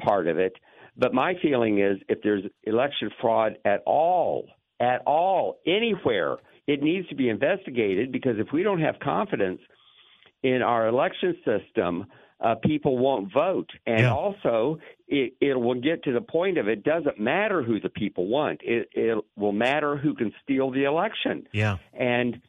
part 0.01 0.27
of 0.27 0.37
it, 0.37 0.53
but 0.97 1.13
my 1.13 1.35
feeling 1.41 1.79
is 1.79 1.97
if 2.07 2.21
there's 2.21 2.43
election 2.63 3.09
fraud 3.19 3.57
at 3.65 3.81
all, 3.85 4.47
at 4.79 5.01
all, 5.05 5.59
anywhere, 5.65 6.37
it 6.67 6.81
needs 6.81 7.07
to 7.09 7.15
be 7.15 7.29
investigated 7.29 8.11
because 8.11 8.37
if 8.37 8.47
we 8.53 8.63
don't 8.63 8.81
have 8.81 8.99
confidence 8.99 9.59
in 10.43 10.61
our 10.61 10.87
election 10.87 11.35
system, 11.45 12.05
uh, 12.41 12.55
people 12.55 12.97
won't 12.97 13.31
vote. 13.31 13.69
And 13.85 14.01
Yeah. 14.01 14.13
also, 14.13 14.79
it, 15.07 15.33
it 15.39 15.59
will 15.59 15.79
get 15.79 16.03
to 16.05 16.11
the 16.11 16.21
point 16.21 16.57
of 16.57 16.67
it 16.67 16.83
doesn't 16.83 17.19
matter 17.19 17.61
who 17.61 17.79
the 17.79 17.89
people 17.89 18.27
want. 18.27 18.61
It, 18.63 18.89
it 18.93 19.23
will 19.35 19.51
matter 19.51 19.95
who 19.97 20.15
can 20.15 20.33
steal 20.43 20.71
the 20.71 20.85
election. 20.85 21.47
Yeah. 21.53 21.77
And 21.93 22.41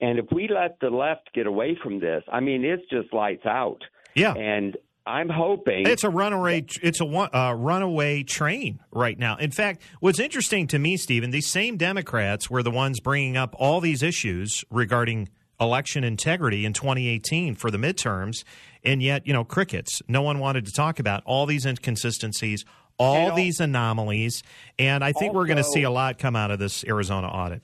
and 0.00 0.18
if 0.18 0.26
we 0.32 0.48
let 0.48 0.80
the 0.80 0.90
left 0.90 1.32
get 1.34 1.46
away 1.46 1.78
from 1.82 1.98
this, 2.00 2.22
I 2.30 2.40
mean, 2.40 2.64
it's 2.64 2.82
just 2.90 3.12
lights 3.14 3.46
out. 3.46 3.78
Yeah. 4.14 4.34
And 4.34 4.76
I'm 5.06 5.28
hoping 5.28 5.86
It's 5.86 6.04
a 6.04 6.10
runaway. 6.10 6.64
It's 6.82 7.00
a 7.00 7.04
uh, 7.06 7.52
runaway 7.52 8.22
train 8.22 8.80
right 8.90 9.18
now. 9.18 9.36
In 9.36 9.50
fact, 9.50 9.82
what's 10.00 10.18
interesting 10.18 10.66
to 10.68 10.78
me, 10.78 10.96
Stephen, 10.96 11.30
these 11.30 11.46
same 11.46 11.76
Democrats 11.76 12.48
were 12.50 12.62
the 12.62 12.70
ones 12.70 13.00
bringing 13.00 13.36
up 13.36 13.54
all 13.58 13.80
these 13.80 14.02
issues 14.02 14.64
regarding 14.70 15.28
election 15.64 16.04
integrity 16.04 16.64
in 16.64 16.72
2018 16.72 17.54
for 17.54 17.70
the 17.70 17.78
midterms, 17.78 18.44
and 18.84 19.02
yet, 19.02 19.26
you 19.26 19.32
know, 19.32 19.44
crickets. 19.44 20.02
No 20.06 20.22
one 20.22 20.38
wanted 20.38 20.66
to 20.66 20.72
talk 20.72 21.00
about 21.00 21.22
all 21.24 21.46
these 21.46 21.66
inconsistencies, 21.66 22.64
all 22.98 23.30
And 23.30 23.36
these 23.36 23.58
anomalies, 23.58 24.42
and 24.78 25.02
I 25.02 25.12
think 25.12 25.34
we're 25.34 25.46
going 25.46 25.56
to 25.56 25.64
see 25.64 25.82
a 25.82 25.90
lot 25.90 26.18
come 26.18 26.36
out 26.36 26.50
of 26.50 26.58
this 26.60 26.84
Arizona 26.84 27.26
audit. 27.26 27.62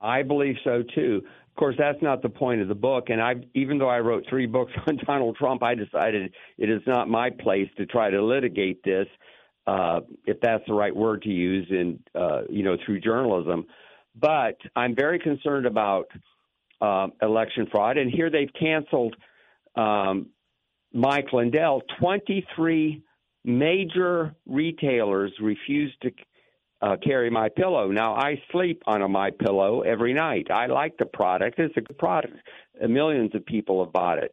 I 0.00 0.22
believe 0.22 0.56
so 0.64 0.82
too. 0.94 1.22
Of 1.24 1.56
course, 1.56 1.76
that's 1.78 2.02
not 2.02 2.20
the 2.20 2.28
point 2.28 2.60
of 2.60 2.68
the 2.68 2.74
book. 2.74 3.10
And 3.10 3.22
I, 3.22 3.34
even 3.54 3.78
though 3.78 3.88
I 3.88 4.00
wrote 4.00 4.24
three 4.28 4.46
books 4.46 4.72
on 4.86 4.98
Donald 5.06 5.36
Trump, 5.36 5.62
I 5.62 5.76
decided 5.76 6.32
it 6.58 6.68
is 6.68 6.82
not 6.86 7.08
my 7.08 7.30
place 7.30 7.68
to 7.76 7.86
try 7.86 8.10
to 8.10 8.20
litigate 8.22 8.82
this, 8.82 9.06
uh, 9.68 10.00
if 10.26 10.40
that's 10.40 10.64
the 10.66 10.74
right 10.74 10.94
word 10.94 11.22
to 11.22 11.28
use, 11.30 11.68
in 11.70 12.00
uh, 12.14 12.42
you 12.50 12.64
know 12.64 12.76
through 12.84 13.00
journalism. 13.00 13.66
But 14.20 14.56
I'm 14.76 14.94
very 14.94 15.18
concerned 15.18 15.66
about 15.66 16.06
uh, 16.80 17.08
election 17.22 17.66
fraud. 17.70 17.98
And 17.98 18.10
here 18.10 18.30
they've 18.30 18.52
canceled 18.58 19.16
um, 19.76 20.28
Mike 20.92 21.32
Lindell. 21.32 21.82
23 22.00 23.02
major 23.44 24.34
retailers 24.46 25.32
refused 25.40 26.00
to 26.02 26.10
uh, 26.82 26.96
carry 27.02 27.30
MyPillow. 27.30 27.92
Now 27.92 28.14
I 28.14 28.40
sleep 28.52 28.82
on 28.86 29.02
a 29.02 29.08
MyPillow 29.08 29.86
every 29.86 30.12
night. 30.12 30.50
I 30.50 30.66
like 30.66 30.96
the 30.98 31.06
product. 31.06 31.58
It's 31.58 31.76
a 31.76 31.80
good 31.80 31.98
product. 31.98 32.34
Millions 32.86 33.34
of 33.34 33.44
people 33.46 33.84
have 33.84 33.92
bought 33.92 34.18
it. 34.18 34.32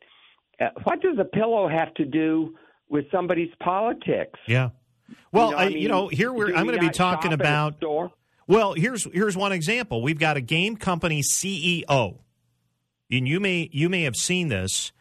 Uh, 0.59 0.69
what 0.83 1.01
does 1.01 1.17
a 1.19 1.25
pillow 1.25 1.67
have 1.67 1.93
to 1.95 2.05
do 2.05 2.55
with 2.89 3.05
somebody's 3.11 3.51
politics? 3.63 4.39
Yeah. 4.47 4.69
Well, 5.31 5.51
know, 5.51 5.57
I, 5.57 5.63
I 5.63 5.67
you 5.67 5.87
know, 5.87 6.07
here 6.07 6.31
we're, 6.31 6.53
I'm 6.55 6.65
going 6.65 6.79
to 6.79 6.85
be 6.85 6.89
talking 6.89 7.33
about? 7.33 7.81
Well, 8.47 8.73
here's 8.73 9.05
here's 9.13 9.37
one 9.37 9.53
example. 9.53 10.01
We've 10.01 10.19
got 10.19 10.35
a 10.35 10.41
game 10.41 10.75
company 10.75 11.21
CEO, 11.21 12.17
and 13.11 13.27
you 13.27 13.39
may 13.39 13.69
you 13.71 13.89
may 13.89 14.03
have 14.03 14.15
seen 14.15 14.47
this, 14.47 14.91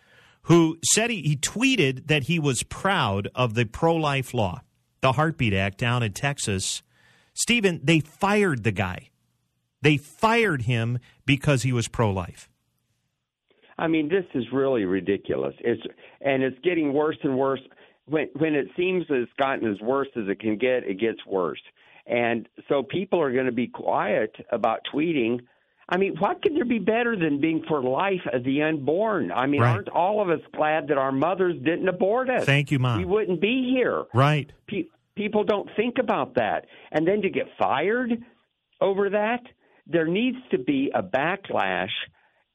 who 0.43 0.79
said 0.83 1.11
he, 1.11 1.23
he 1.23 1.37
tweeted 1.37 2.09
that 2.09 2.25
he 2.25 2.39
was 2.39 2.63
proud 2.63 3.29
of 3.35 3.55
the 3.55 3.65
pro 3.65 3.95
life 3.95 4.35
law, 4.35 4.63
the 5.01 5.13
Heartbeat 5.13 5.55
Act 5.55 5.79
down 5.79 6.03
in 6.03 6.13
Texas. 6.13 6.83
Stephen, 7.35 7.81
they 7.83 8.01
fired 8.01 8.65
the 8.65 8.73
guy. 8.73 9.11
They 9.83 9.97
fired 9.97 10.63
him 10.63 10.99
because 11.25 11.63
he 11.63 11.73
was 11.73 11.89
pro 11.89 12.11
life. 12.11 12.51
I 13.79 13.87
mean, 13.89 14.09
this 14.09 14.27
is 14.35 14.45
really 14.53 14.85
ridiculous. 14.85 15.55
It's 15.61 15.83
and 16.21 16.43
it's 16.43 16.59
getting 16.63 16.93
worse 16.93 17.17
and 17.23 17.39
worse. 17.39 17.61
When 18.07 18.29
when 18.39 18.55
it 18.55 18.69
seems 18.77 19.07
it's 19.09 19.33
gotten 19.39 19.71
as 19.71 19.81
worse 19.81 20.09
as 20.17 20.29
it 20.29 20.39
can 20.41 20.59
get, 20.59 20.85
it 20.85 21.01
gets 21.01 21.25
worse. 21.27 21.63
And 22.07 22.49
so 22.69 22.83
people 22.83 23.21
are 23.21 23.33
going 23.33 23.47
to 23.47 23.53
be 23.53 23.69
quiet 23.69 24.35
about 24.53 24.81
tweeting. 24.93 25.41
I 25.91 25.97
mean, 25.97 26.15
what 26.19 26.41
could 26.41 26.55
there 26.55 26.65
be 26.65 26.79
better 26.79 27.17
than 27.17 27.41
being 27.41 27.65
for 27.67 27.83
life 27.83 28.23
of 28.33 28.45
the 28.45 28.63
unborn? 28.63 29.33
I 29.33 29.47
mean, 29.47 29.61
Right. 29.61 29.73
aren't 29.75 29.89
all 29.89 30.23
of 30.23 30.31
us 30.31 30.41
glad 30.55 30.89
that 30.89 30.99
our 30.99 31.11
mothers 31.11 31.57
didn't 31.57 31.89
abort 31.89 32.31
us? 32.31 32.45
Thank 32.47 32.71
you, 32.71 32.79
Mom. 32.79 32.99
We 32.99 33.05
wouldn't 33.05 33.41
be 33.41 33.69
here. 33.75 34.05
Right. 34.15 34.51
Pe- 34.69 34.87
people 35.17 35.43
don't 35.43 35.69
think 35.77 35.99
about 35.99 36.35
that. 36.35 36.67
And 36.93 37.07
then 37.07 37.23
to 37.23 37.29
get 37.31 37.47
fired 37.59 38.23
over 38.81 39.11
that, 39.11 39.43
there 39.87 40.07
needs 40.07 40.39
to 40.53 40.59
be 40.59 40.93
a 40.95 41.03
backlash 41.03 41.91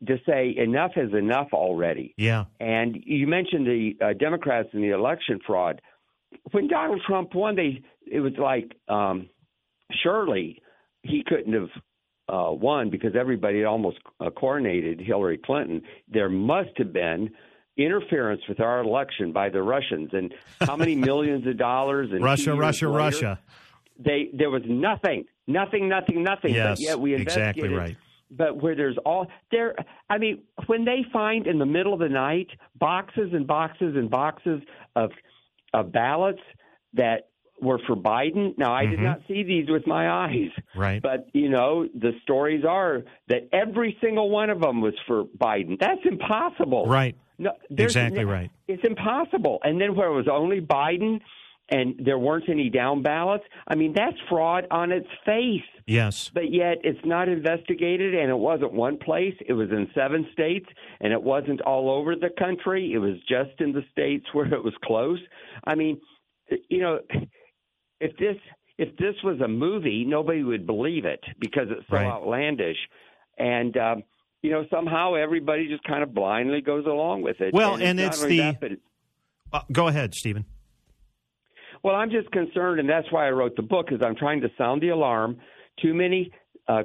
to 0.07 0.17
say 0.25 0.55
enough 0.55 0.91
is 0.95 1.13
enough 1.13 1.49
already. 1.53 2.13
Yeah. 2.17 2.45
And 2.59 2.95
you 3.05 3.27
mentioned 3.27 3.65
the 3.67 3.97
uh, 4.01 4.13
Democrats 4.13 4.69
and 4.73 4.83
the 4.83 4.91
election 4.91 5.39
fraud. 5.45 5.81
When 6.51 6.67
Donald 6.67 7.01
Trump 7.05 7.33
won, 7.35 7.55
they 7.55 7.81
it 8.09 8.19
was 8.19 8.33
like 8.37 8.75
um, 8.87 9.29
surely 10.03 10.61
he 11.03 11.23
couldn't 11.25 11.53
have 11.53 11.69
uh, 12.27 12.49
won 12.51 12.89
because 12.89 13.15
everybody 13.15 13.63
almost 13.63 13.97
uh, 14.19 14.29
coronated 14.29 15.05
Hillary 15.05 15.37
Clinton. 15.37 15.81
There 16.11 16.29
must 16.29 16.77
have 16.77 16.91
been 16.91 17.29
interference 17.77 18.41
with 18.47 18.59
our 18.59 18.79
election 18.79 19.31
by 19.31 19.49
the 19.49 19.61
Russians, 19.61 20.09
and 20.13 20.33
how 20.61 20.75
many 20.75 20.95
millions 21.11 21.45
of 21.47 21.57
dollars? 21.57 22.09
And 22.11 22.23
Russia, 22.23 22.55
Russia, 22.55 22.87
later, 22.87 22.97
Russia. 22.97 23.39
They 23.97 24.29
there 24.33 24.49
was 24.49 24.63
nothing, 24.65 25.25
nothing, 25.47 25.87
nothing, 25.87 26.23
nothing. 26.23 26.53
Yes, 26.53 26.79
but 26.79 26.79
yet 26.79 26.99
we 26.99 27.13
exactly 27.13 27.69
right. 27.69 27.95
but 28.31 28.61
where 28.61 28.75
there's 28.75 28.97
all 29.05 29.27
there 29.51 29.75
i 30.09 30.17
mean 30.17 30.41
when 30.65 30.83
they 30.83 31.05
find 31.13 31.47
in 31.47 31.59
the 31.59 31.65
middle 31.65 31.93
of 31.93 31.99
the 31.99 32.09
night 32.09 32.47
boxes 32.77 33.29
and 33.33 33.47
boxes 33.47 33.95
and 33.95 34.09
boxes 34.09 34.61
of 34.95 35.11
of 35.73 35.91
ballots 35.91 36.41
that 36.93 37.29
were 37.61 37.79
for 37.87 37.95
biden 37.95 38.57
now 38.57 38.73
i 38.73 38.85
did 38.85 38.99
Mhm. 38.99 39.03
not 39.03 39.21
see 39.27 39.43
these 39.43 39.69
with 39.69 39.87
my 39.87 40.09
eyes 40.09 40.49
Right. 40.75 41.01
but 41.01 41.27
you 41.33 41.49
know 41.49 41.87
the 41.93 42.11
stories 42.23 42.65
are 42.65 43.03
that 43.29 43.47
every 43.53 43.97
single 44.01 44.29
one 44.29 44.49
of 44.49 44.59
them 44.59 44.81
was 44.81 44.93
for 45.07 45.23
biden 45.25 45.79
that's 45.79 46.05
impossible 46.05 46.85
Right. 46.85 47.15
no, 47.37 47.51
Exactly 47.69 48.23
no- 48.25 48.31
right. 48.31 48.49
It's 48.67 48.83
impossible. 48.83 49.59
And 49.63 49.79
then 49.79 49.95
where 49.95 50.07
it 50.07 50.15
was 50.15 50.27
only 50.27 50.59
Biden 50.59 51.19
and 51.69 51.95
there 52.03 52.17
weren't 52.17 52.49
any 52.49 52.69
down 52.69 53.01
ballots, 53.03 53.43
I 53.67 53.75
mean, 53.75 53.93
that's 53.93 54.17
fraud 54.29 54.65
on 54.71 54.91
its 54.91 55.07
face. 55.25 55.61
Yes. 55.85 56.31
But 56.33 56.51
yet 56.51 56.77
it's 56.83 57.03
not 57.05 57.27
investigated, 57.29 58.15
and 58.15 58.29
it 58.31 58.37
wasn't 58.37 58.73
one 58.73 58.97
place. 58.97 59.35
It 59.45 59.53
was 59.53 59.69
in 59.69 59.87
seven 59.93 60.27
states, 60.33 60.65
and 61.01 61.13
it 61.13 61.21
wasn't 61.21 61.61
all 61.61 61.89
over 61.91 62.15
the 62.15 62.29
country. 62.39 62.91
It 62.93 62.97
was 62.99 63.17
just 63.27 63.59
in 63.59 63.71
the 63.71 63.83
states 63.91 64.25
where 64.33 64.51
it 64.51 64.63
was 64.63 64.73
close. 64.83 65.19
I 65.65 65.75
mean, 65.75 65.99
you 66.69 66.79
know, 66.79 66.99
if 67.99 68.15
this 68.17 68.35
if 68.77 68.95
this 68.97 69.15
was 69.23 69.39
a 69.41 69.47
movie, 69.47 70.03
nobody 70.05 70.43
would 70.43 70.65
believe 70.65 71.05
it 71.05 71.21
because 71.39 71.67
it's 71.69 71.87
so 71.89 71.95
Right. 71.95 72.05
outlandish, 72.07 72.77
and 73.37 73.75
um, 73.77 74.03
you 74.41 74.51
know 74.51 74.65
somehow 74.69 75.13
everybody 75.15 75.67
just 75.67 75.83
kind 75.85 76.03
of 76.03 76.13
blindly 76.13 76.61
goes 76.61 76.85
along 76.85 77.21
with 77.21 77.39
it. 77.41 77.53
Well, 77.53 77.75
and 77.77 77.97
not 77.99 78.07
it's 78.07 78.25
the- 78.25 78.37
that, 78.39 78.59
but 78.59 78.71
Uh, 79.53 79.61
go 79.71 79.87
ahead, 79.87 80.13
Stephen. 80.13 80.45
Well, 81.83 81.95
I'm 81.95 82.09
just 82.09 82.31
concerned, 82.31 82.79
and 82.79 82.89
that's 82.89 83.09
why 83.11 83.27
I 83.27 83.31
wrote 83.31 83.55
the 83.55 83.61
book, 83.61 83.91
is 83.91 83.99
I'm 84.03 84.15
trying 84.15 84.41
to 84.41 84.49
sound 84.57 84.81
the 84.81 84.89
alarm. 84.89 85.37
Too 85.81 85.93
many 85.93 86.31
uh, 86.67 86.83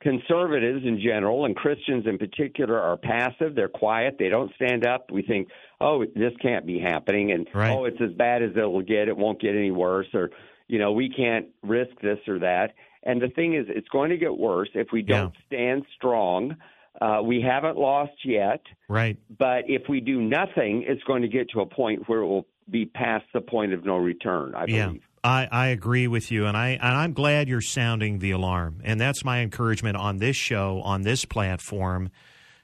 conservatives 0.00 0.84
in 0.86 1.00
general, 1.00 1.44
and 1.46 1.56
Christians 1.56 2.06
in 2.06 2.16
particular, 2.16 2.78
are 2.80 2.96
passive. 2.96 3.54
They're 3.56 3.68
quiet. 3.68 4.16
They 4.18 4.28
don't 4.28 4.52
stand 4.54 4.86
up. 4.86 5.10
We 5.10 5.22
think, 5.22 5.48
oh, 5.80 6.04
this 6.14 6.32
can't 6.40 6.66
be 6.66 6.78
happening, 6.78 7.32
and 7.32 7.46
Right. 7.54 7.70
oh, 7.70 7.84
it's 7.84 8.00
as 8.00 8.12
bad 8.12 8.42
as 8.42 8.50
it'll 8.56 8.82
get. 8.82 9.08
It 9.08 9.16
won't 9.16 9.40
get 9.40 9.54
any 9.54 9.70
worse, 9.70 10.08
or 10.14 10.30
you 10.68 10.78
know, 10.78 10.92
we 10.92 11.08
can't 11.08 11.46
risk 11.62 12.00
this 12.02 12.18
or 12.26 12.38
that. 12.40 12.74
And 13.04 13.22
the 13.22 13.28
thing 13.28 13.54
is, 13.54 13.66
it's 13.68 13.88
going 13.88 14.10
to 14.10 14.16
get 14.16 14.36
worse 14.36 14.68
if 14.74 14.88
we 14.92 15.02
don't 15.02 15.32
stand 15.46 15.84
strong. 15.94 16.56
Uh, 17.00 17.20
we 17.22 17.40
haven't 17.40 17.76
lost 17.76 18.24
yet. 18.24 18.62
Right. 18.88 19.16
But 19.38 19.64
if 19.68 19.82
we 19.88 20.00
do 20.00 20.20
nothing, 20.20 20.82
it's 20.86 21.02
going 21.04 21.22
to 21.22 21.28
get 21.28 21.50
to 21.50 21.60
a 21.60 21.66
point 21.66 22.08
where 22.08 22.20
it 22.20 22.26
will 22.26 22.46
be 22.68 22.86
past 22.86 23.26
the 23.32 23.40
point 23.40 23.72
of 23.74 23.84
no 23.84 23.96
return. 23.96 24.54
I 24.56 24.64
Yeah, 24.66 24.86
believe. 24.86 25.02
I, 25.22 25.48
I 25.50 25.66
agree 25.68 26.08
with 26.08 26.30
you, 26.30 26.46
and 26.46 26.56
I 26.56 26.70
and 26.70 26.82
I'm 26.96 27.12
glad 27.12 27.48
you're 27.48 27.60
sounding 27.60 28.18
the 28.20 28.30
alarm, 28.30 28.80
and 28.84 29.00
that's 29.00 29.24
my 29.24 29.40
encouragement 29.40 29.96
on 29.96 30.18
this 30.18 30.36
show, 30.36 30.80
on 30.82 31.02
this 31.02 31.24
platform, 31.24 32.10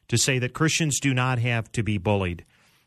to 0.08 0.16
say 0.16 0.38
that 0.38 0.54
Christians 0.54 0.98
do 1.00 1.12
not 1.12 1.38
have 1.38 1.70
to 1.72 1.82
be 1.82 1.98
bullied. 1.98 2.44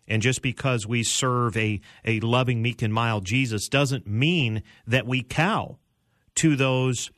And 0.07 0.21
just 0.21 0.41
because 0.41 0.85
we 0.85 1.03
serve 1.03 1.57
a, 1.57 1.81
a 2.03 2.19
loving, 2.19 2.61
meek, 2.61 2.81
and 2.81 2.93
mild 2.93 3.25
Jesus 3.25 3.67
doesn't 3.67 4.07
mean 4.07 4.63
that 4.85 5.07
we 5.07 5.23
cow 5.23 5.77
to 6.35 6.55
those 6.55 7.09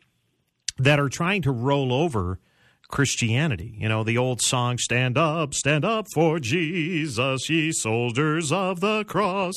that 0.78 1.00
are 1.00 1.10
trying 1.10 1.42
to 1.42 1.52
roll 1.52 1.92
over 1.92 2.40
Christianity. 2.88 3.76
You 3.78 3.90
know, 3.90 4.04
the 4.04 4.18
old 4.18 4.42
song, 4.42 4.78
Stand 4.78 5.18
Up, 5.18 5.54
Stand 5.54 5.84
Up 5.84 6.06
for 6.14 6.40
Jesus, 6.40 7.50
ye 7.50 7.72
soldiers 7.72 8.52
of 8.52 8.80
the 8.80 9.04
cross. 9.06 9.54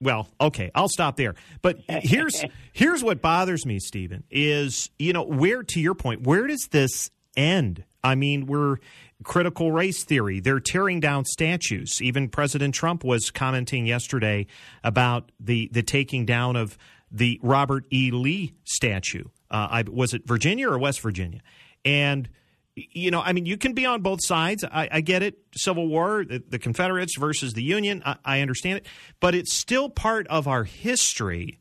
Well, 0.00 0.28
okay, 0.40 0.70
I'll 0.74 0.88
stop 0.88 1.16
there. 1.16 1.34
But 1.62 1.78
here's 1.88 2.44
here's 2.72 3.02
what 3.02 3.22
bothers 3.22 3.64
me, 3.64 3.78
Stephen, 3.78 4.24
is 4.30 4.90
you 4.98 5.12
know, 5.12 5.22
where 5.22 5.62
to 5.62 5.80
your 5.80 5.94
point, 5.94 6.22
where 6.22 6.46
does 6.46 6.68
this 6.70 7.10
end? 7.36 7.84
I 8.04 8.16
mean, 8.16 8.46
we're 8.46 8.78
critical 9.22 9.72
race 9.72 10.04
theory. 10.04 10.40
They're 10.40 10.60
tearing 10.60 11.00
down 11.00 11.24
statues. 11.24 12.00
Even 12.00 12.28
President 12.28 12.74
Trump 12.74 13.04
was 13.04 13.30
commenting 13.30 13.86
yesterday 13.86 14.46
about 14.84 15.30
the 15.40 15.68
the 15.72 15.82
taking 15.82 16.26
down 16.26 16.56
of 16.56 16.76
the 17.10 17.38
Robert 17.42 17.84
E. 17.92 18.10
Lee 18.10 18.54
statue. 18.64 19.24
Uh, 19.50 19.68
I, 19.70 19.82
was 19.82 20.14
it 20.14 20.26
Virginia 20.26 20.70
or 20.70 20.78
West 20.78 21.00
Virginia? 21.00 21.40
And 21.84 22.28
you 22.74 23.10
know, 23.10 23.20
I 23.20 23.32
mean, 23.34 23.44
you 23.44 23.58
can 23.58 23.74
be 23.74 23.84
on 23.84 24.00
both 24.00 24.20
sides. 24.22 24.64
I, 24.64 24.88
I 24.90 25.00
get 25.02 25.22
it. 25.22 25.38
Civil 25.54 25.88
War, 25.88 26.24
the, 26.24 26.42
the 26.48 26.58
Confederates 26.58 27.18
versus 27.18 27.52
the 27.52 27.62
Union. 27.62 28.02
I, 28.04 28.16
I 28.24 28.40
understand 28.40 28.78
it, 28.78 28.86
but 29.20 29.34
it's 29.34 29.52
still 29.52 29.90
part 29.90 30.26
of 30.28 30.48
our 30.48 30.64
history. 30.64 31.58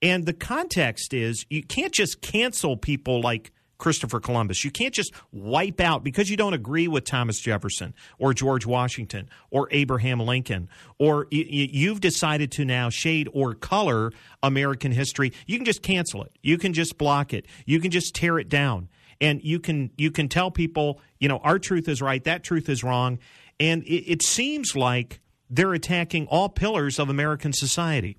And 0.00 0.26
the 0.26 0.32
context 0.32 1.14
is 1.14 1.46
you 1.48 1.62
can't 1.62 1.92
just 1.92 2.20
cancel 2.22 2.76
people 2.76 3.20
like 3.20 3.52
Christopher 3.82 4.20
Columbus. 4.20 4.64
You 4.64 4.70
can't 4.70 4.94
just 4.94 5.12
wipe 5.32 5.80
out 5.80 6.04
because 6.04 6.30
you 6.30 6.36
don't 6.36 6.54
agree 6.54 6.86
with 6.86 7.04
Thomas 7.04 7.40
Jefferson 7.40 7.94
or 8.16 8.32
George 8.32 8.64
Washington 8.64 9.28
or 9.50 9.66
Abraham 9.72 10.20
Lincoln, 10.20 10.68
or 10.98 11.26
you've 11.32 12.00
decided 12.00 12.52
to 12.52 12.64
now 12.64 12.90
shade 12.90 13.28
or 13.32 13.54
color 13.54 14.12
American 14.40 14.92
history. 14.92 15.32
You 15.46 15.58
can 15.58 15.64
just 15.64 15.82
cancel 15.82 16.22
it. 16.22 16.30
You 16.42 16.58
can 16.58 16.72
just 16.72 16.96
block 16.96 17.34
it. 17.34 17.44
You 17.66 17.80
can 17.80 17.90
just 17.90 18.14
tear 18.14 18.38
it 18.38 18.48
down 18.48 18.88
and 19.20 19.42
you 19.42 19.58
can 19.58 19.90
you 19.98 20.12
can 20.12 20.28
tell 20.28 20.52
people 20.52 21.00
you 21.18 21.28
know 21.28 21.38
our 21.38 21.58
truth 21.58 21.88
is 21.88 22.00
right 22.00 22.22
that 22.24 22.42
truth 22.42 22.68
is 22.68 22.84
wrong 22.84 23.18
and 23.60 23.82
it, 23.82 24.10
it 24.10 24.22
seems 24.22 24.74
like 24.74 25.20
they're 25.50 25.74
attacking 25.74 26.26
all 26.28 26.48
pillars 26.48 26.98
of 26.98 27.08
american 27.10 27.52
society 27.52 28.16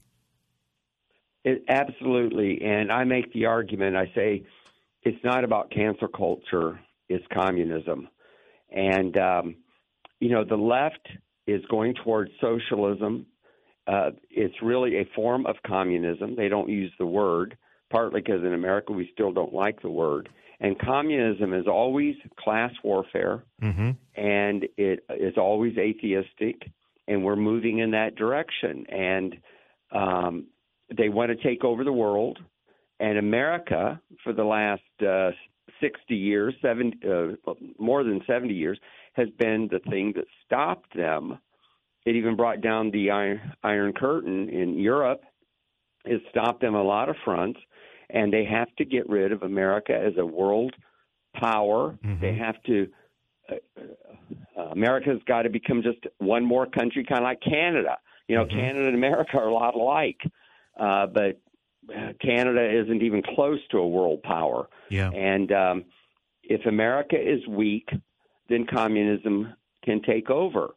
it, 1.43 1.63
absolutely 1.67 2.61
and 2.61 2.91
i 2.91 3.03
make 3.03 3.33
the 3.33 3.45
argument 3.45 3.95
i 3.95 4.09
say 4.15 4.43
it's 5.03 5.23
not 5.23 5.43
about 5.43 5.71
cancer 5.71 6.07
culture 6.07 6.79
it's 7.09 7.25
communism 7.33 8.07
and 8.71 9.17
um, 9.17 9.55
you 10.19 10.29
know 10.29 10.43
the 10.43 10.55
left 10.55 11.07
is 11.47 11.61
going 11.69 11.93
towards 12.03 12.31
socialism 12.41 13.25
uh, 13.87 14.11
it's 14.29 14.55
really 14.61 14.97
a 14.97 15.05
form 15.15 15.45
of 15.45 15.55
communism 15.65 16.35
they 16.35 16.49
don't 16.49 16.69
use 16.69 16.91
the 16.99 17.05
word 17.05 17.57
partly 17.89 18.21
because 18.21 18.43
in 18.43 18.53
america 18.53 18.91
we 18.91 19.09
still 19.13 19.31
don't 19.31 19.53
like 19.53 19.81
the 19.81 19.89
word 19.89 20.29
and 20.63 20.79
communism 20.79 21.53
is 21.53 21.67
always 21.67 22.15
class 22.39 22.71
warfare, 22.83 23.43
mm-hmm. 23.61 23.91
and 24.15 24.65
it 24.77 25.05
is 25.09 25.33
always 25.37 25.77
atheistic, 25.77 26.71
and 27.05 27.23
we're 27.23 27.35
moving 27.35 27.79
in 27.79 27.91
that 27.91 28.15
direction. 28.15 28.85
And 28.87 29.37
um, 29.91 30.47
they 30.95 31.09
want 31.09 31.31
to 31.31 31.43
take 31.43 31.65
over 31.65 31.83
the 31.83 31.91
world. 31.91 32.39
And 32.99 33.17
America, 33.17 33.99
for 34.23 34.33
the 34.33 34.43
last 34.43 34.81
uh, 35.01 35.31
60 35.81 36.15
years, 36.15 36.53
seven, 36.61 36.93
uh, 37.07 37.53
more 37.79 38.03
than 38.03 38.21
70 38.27 38.53
years, 38.53 38.79
has 39.13 39.29
been 39.37 39.67
the 39.71 39.79
thing 39.89 40.13
that 40.15 40.25
stopped 40.45 40.95
them. 40.95 41.39
It 42.05 42.15
even 42.15 42.35
brought 42.35 42.61
down 42.61 42.91
the 42.91 43.11
Iron, 43.11 43.53
Iron 43.63 43.93
Curtain 43.93 44.49
in 44.49 44.77
Europe. 44.77 45.21
It 46.05 46.21
stopped 46.29 46.61
them 46.61 46.75
a 46.75 46.83
lot 46.83 47.09
of 47.09 47.15
fronts 47.23 47.59
and 48.13 48.31
they 48.31 48.45
have 48.45 48.73
to 48.77 48.85
get 48.85 49.09
rid 49.09 49.31
of 49.31 49.43
America 49.43 49.93
as 49.93 50.13
a 50.17 50.25
world 50.25 50.73
power. 51.35 51.97
Mm-hmm. 52.05 52.21
They 52.21 52.35
have 52.35 52.61
to. 52.63 52.87
Uh, 53.51 53.81
uh, 54.57 54.69
America's 54.71 55.19
got 55.25 55.41
to 55.41 55.49
become 55.49 55.81
just 55.81 55.97
one 56.19 56.45
more 56.45 56.65
country, 56.65 57.03
kind 57.03 57.19
of 57.19 57.25
like 57.25 57.41
Canada. 57.41 57.97
You 58.27 58.37
know, 58.37 58.45
mm-hmm. 58.45 58.57
Canada 58.57 58.87
and 58.87 58.95
America 58.95 59.37
are 59.37 59.47
a 59.47 59.53
lot 59.53 59.75
alike, 59.75 60.21
uh, 60.79 61.07
but 61.07 61.41
Canada 62.21 62.81
isn't 62.81 63.01
even 63.01 63.21
close 63.35 63.59
to 63.71 63.77
a 63.77 63.87
world 63.87 64.23
power. 64.23 64.69
Yeah. 64.89 65.09
And 65.09 65.51
um, 65.51 65.85
if 66.43 66.65
America 66.65 67.15
is 67.15 67.45
weak, 67.47 67.89
then 68.49 68.65
communism 68.65 69.53
can 69.83 70.01
take 70.01 70.29
over. 70.29 70.75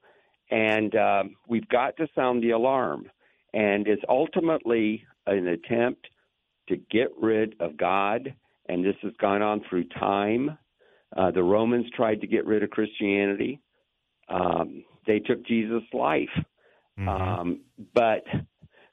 And 0.50 0.94
uh, 0.94 1.24
we've 1.48 1.68
got 1.68 1.96
to 1.96 2.08
sound 2.14 2.42
the 2.42 2.50
alarm. 2.50 3.10
And 3.52 3.86
it's 3.86 4.02
ultimately 4.08 5.04
an 5.26 5.48
attempt 5.48 6.06
to 6.68 6.76
get 6.90 7.08
rid 7.20 7.54
of 7.60 7.76
God, 7.76 8.34
and 8.68 8.84
this 8.84 8.96
has 9.02 9.12
gone 9.20 9.42
on 9.42 9.62
through 9.68 9.84
time. 9.88 10.58
Uh, 11.16 11.30
the 11.30 11.42
Romans 11.42 11.86
tried 11.94 12.20
to 12.20 12.26
get 12.26 12.44
rid 12.44 12.62
of 12.62 12.70
Christianity. 12.70 13.60
Um, 14.28 14.84
they 15.06 15.20
took 15.20 15.46
Jesus' 15.46 15.84
life. 15.92 16.28
Mm-hmm. 16.98 17.08
Um, 17.08 17.60
but 17.94 18.24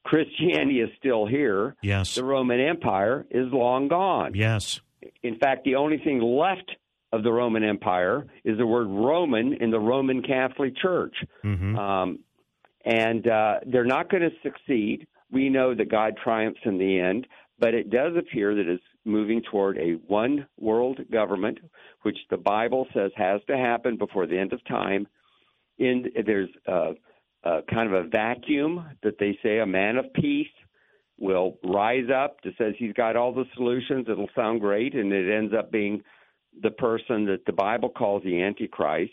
Christianity 0.04 0.82
is 0.82 0.90
still 0.98 1.26
here. 1.26 1.76
Yes. 1.82 2.16
The 2.16 2.24
Roman 2.24 2.60
Empire 2.60 3.26
is 3.30 3.52
long 3.52 3.88
gone. 3.88 4.34
Yes. 4.36 4.82
In 5.22 5.38
fact, 5.38 5.64
the 5.64 5.76
only 5.76 5.98
thing 5.98 6.22
left 6.22 6.72
of 7.12 7.24
the 7.24 7.32
Roman 7.32 7.64
Empire 7.64 8.26
is 8.44 8.58
the 8.58 8.66
word 8.66 8.88
Roman 8.88 9.54
in 9.54 9.72
the 9.72 9.80
Roman 9.80 10.22
Catholic 10.22 10.76
Church. 10.78 11.16
Mm-hmm. 11.44 11.78
Um, 11.78 12.20
and 12.86 13.28
uh, 13.28 13.60
they're 13.66 13.86
not 13.86 14.10
going 14.10 14.24
to 14.24 14.32
succeed. 14.42 15.08
We 15.32 15.50
know 15.50 15.74
that 15.74 15.90
God 15.90 16.16
triumphs 16.22 16.62
in 16.66 16.78
the 16.78 17.00
end. 17.00 17.28
But 17.60 17.76
it 17.76 17.90
does 17.90 18.14
appear 18.18 18.56
that 18.56 18.68
it's 18.68 18.84
moving 19.06 19.42
toward 19.50 19.78
a 19.78 19.94
one 20.08 20.48
world 20.60 21.00
government, 21.12 21.60
which 22.02 22.18
the 22.30 22.36
Bible 22.38 22.88
says 22.94 23.12
has 23.16 23.42
to 23.48 23.56
happen 23.56 23.96
before 23.96 24.26
the 24.26 24.38
end 24.38 24.54
of 24.54 24.66
time. 24.66 25.08
In 25.78 26.08
there's 26.26 26.50
a, 26.68 26.94
a 27.44 27.62
kind 27.70 27.94
of 27.94 28.06
a 28.06 28.08
vacuum 28.08 28.86
that 29.04 29.18
they 29.20 29.38
say 29.44 29.60
a 29.60 29.66
man 29.66 29.98
of 29.98 30.14
peace 30.14 30.48
will 31.20 31.58
rise 31.64 32.10
up 32.14 32.38
that 32.44 32.54
says 32.58 32.74
he's 32.78 32.94
got 32.94 33.16
all 33.16 33.34
the 33.34 33.46
solutions. 33.56 34.08
It'll 34.10 34.30
sound 34.36 34.62
great, 34.62 34.96
and 34.96 35.12
it 35.12 35.34
ends 35.34 35.54
up 35.58 35.72
being 35.72 36.02
the 36.62 36.72
person 36.72 37.26
that 37.26 37.46
the 37.46 37.54
Bible 37.54 37.90
calls 37.90 38.24
the 38.24 38.42
Antichrist. 38.42 39.12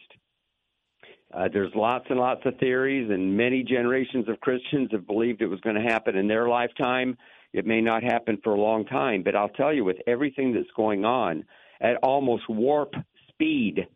Uh, 1.33 1.49
there's 1.53 1.73
lots 1.75 2.07
and 2.11 2.19
lots 2.19 2.41
of 2.45 2.59
theories, 2.59 3.09
and 3.11 3.37
many 3.37 3.63
generations 3.63 4.29
of 4.29 4.41
Christians 4.41 4.89
have 4.93 5.07
believed 5.07 5.43
it 5.43 5.47
was 5.47 5.61
going 5.61 5.77
to 5.77 5.83
happen 5.83 6.17
in 6.17 6.27
their 6.27 6.49
lifetime. 6.49 7.17
It 7.53 7.67
may 7.67 7.81
not 7.81 8.03
happen 8.03 8.39
for 8.43 8.55
a 8.55 8.61
long 8.61 8.85
time, 8.85 9.23
but 9.23 9.37
I'll 9.37 9.49
tell 9.49 9.73
you, 9.73 9.85
with 9.85 9.99
everything 10.07 10.53
that's 10.53 10.71
going 10.77 11.05
on 11.05 11.45
at 11.81 11.97
almost 12.03 12.49
warp 12.49 12.95
speed, 13.29 13.87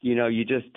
you 0.00 0.14
know, 0.14 0.26
you 0.26 0.44
just 0.44 0.68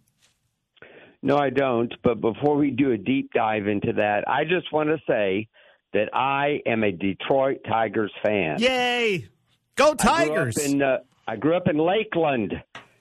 No, 1.21 1.37
I 1.37 1.49
don't. 1.49 1.93
But 2.03 2.21
before 2.21 2.55
we 2.55 2.71
do 2.71 2.91
a 2.91 2.97
deep 2.97 3.31
dive 3.33 3.67
into 3.67 3.93
that, 3.93 4.27
I 4.27 4.43
just 4.43 4.71
want 4.71 4.89
to 4.89 4.97
say 5.07 5.47
that 5.93 6.13
I 6.13 6.61
am 6.65 6.83
a 6.83 6.91
Detroit 6.91 7.61
Tigers 7.67 8.11
fan. 8.23 8.59
Yay! 8.59 9.27
Go 9.75 9.93
Tigers! 9.93 10.57
I 10.57 10.61
grew 10.61 10.65
up 10.65 10.73
in, 10.73 10.81
uh, 10.81 10.97
I 11.27 11.35
grew 11.35 11.55
up 11.55 11.67
in 11.67 11.77
Lakeland. 11.77 12.53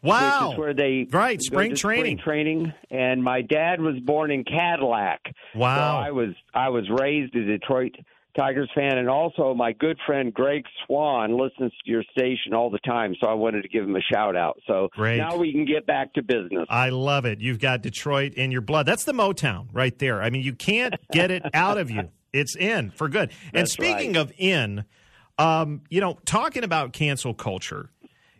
Wow. 0.03 0.48
Which 0.48 0.53
is 0.53 0.59
where 0.59 0.74
they 0.74 1.07
right 1.11 1.40
spring 1.40 1.74
training. 1.74 2.18
Spring 2.18 2.18
training, 2.22 2.72
and 2.90 3.24
my 3.24 3.40
dad 3.40 3.81
was 3.81 3.98
born 4.00 4.31
in 4.31 4.44
Cadillac. 4.44 5.20
Wow. 5.55 5.77
So 5.77 6.07
I 6.07 6.11
was 6.11 6.35
I 6.53 6.68
was 6.68 6.85
raised 6.90 7.35
a 7.35 7.44
Detroit 7.44 7.94
Tigers 8.37 8.70
fan, 8.75 8.99
and 8.99 9.09
also 9.09 9.55
my 9.55 9.73
good 9.73 9.99
friend 10.07 10.33
Greg 10.33 10.64
Swan 10.85 11.38
listens 11.38 11.73
to 11.85 11.90
your 11.90 12.03
station 12.11 12.53
all 12.55 12.70
the 12.70 12.79
time. 12.81 13.14
So 13.20 13.27
I 13.27 13.35
wanted 13.35 13.62
to 13.62 13.68
give 13.68 13.85
him 13.85 13.94
a 13.97 14.01
shout 14.01 14.37
out. 14.37 14.61
So 14.66 14.88
Great. 14.92 15.18
now 15.18 15.37
we 15.37 15.53
can 15.53 15.64
get 15.64 15.87
back 15.87 16.12
to 16.14 16.23
business. 16.23 16.66
I 16.68 16.88
love 16.90 17.25
it. 17.25 17.40
You've 17.40 17.61
got 17.61 17.83
Detroit 17.83 18.35
in 18.35 18.51
your 18.51 18.61
blood. 18.61 18.87
That's 18.87 19.05
the 19.05 19.12
Motown 19.12 19.68
right 19.73 19.97
there. 19.99 20.23
I 20.23 20.31
mean, 20.31 20.42
you 20.42 20.55
can't 20.55 20.94
get 21.12 21.31
it 21.31 21.42
out 21.55 21.79
of 21.79 21.90
you. 21.90 22.11
It's 22.35 22.57
in 22.57 22.90
for 22.90 23.09
good. 23.09 23.31
and 23.53 23.61
That's 23.61 23.73
speaking 23.73 24.14
right. 24.14 24.23
of 24.23 24.33
in, 24.37 24.85
um, 25.38 25.83
you 25.88 26.01
know, 26.01 26.18
talking 26.27 26.64
about 26.64 26.92
cancel 26.92 27.33
culture, 27.33 27.90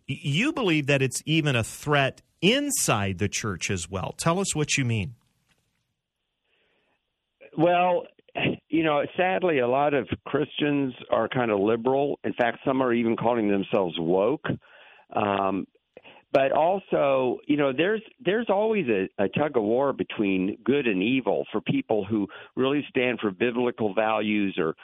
you 0.09 0.53
believe 0.53 0.89
that 0.89 1.01
it's 1.01 1.23
even 1.27 1.55
a 1.55 1.63
threat 1.63 2.21
inside 2.43 3.19
the 3.19 3.29
church 3.29 3.71
as 3.71 3.89
well. 3.89 4.13
Tell 4.19 4.41
us 4.41 4.53
what 4.53 4.77
you 4.77 4.85
mean. 4.85 5.15
Well, 7.57 8.09
you 8.69 8.83
know, 8.83 9.03
sadly, 9.17 9.61
a 9.61 9.69
lot 9.69 9.95
of 9.95 10.09
Christians 10.27 10.95
are 11.11 11.29
kind 11.29 11.51
of 11.51 11.61
liberal. 11.61 12.19
In 12.25 12.33
fact, 12.35 12.59
some 12.65 12.83
are 12.83 12.93
even 12.93 13.17
calling 13.17 13.49
themselves 13.49 13.95
woke. 13.99 14.47
Um, 15.15 15.67
but 16.33 16.51
also, 16.51 17.39
you 17.47 17.57
know, 17.57 17.73
there's 17.73 18.03
there's 18.25 18.47
always 18.49 18.87
a, 18.89 19.09
a 19.23 19.29
tug 19.29 19.57
of 19.57 19.63
war 19.63 19.93
between 19.93 20.59
good 20.65 20.89
and 20.89 21.01
evil 21.01 21.47
for 21.53 21.61
people 21.61 22.05
who 22.05 22.27
really 22.57 22.85
stand 22.89 23.21
for 23.21 23.31
biblical 23.31 23.95
values 23.95 24.59
or 24.59 24.75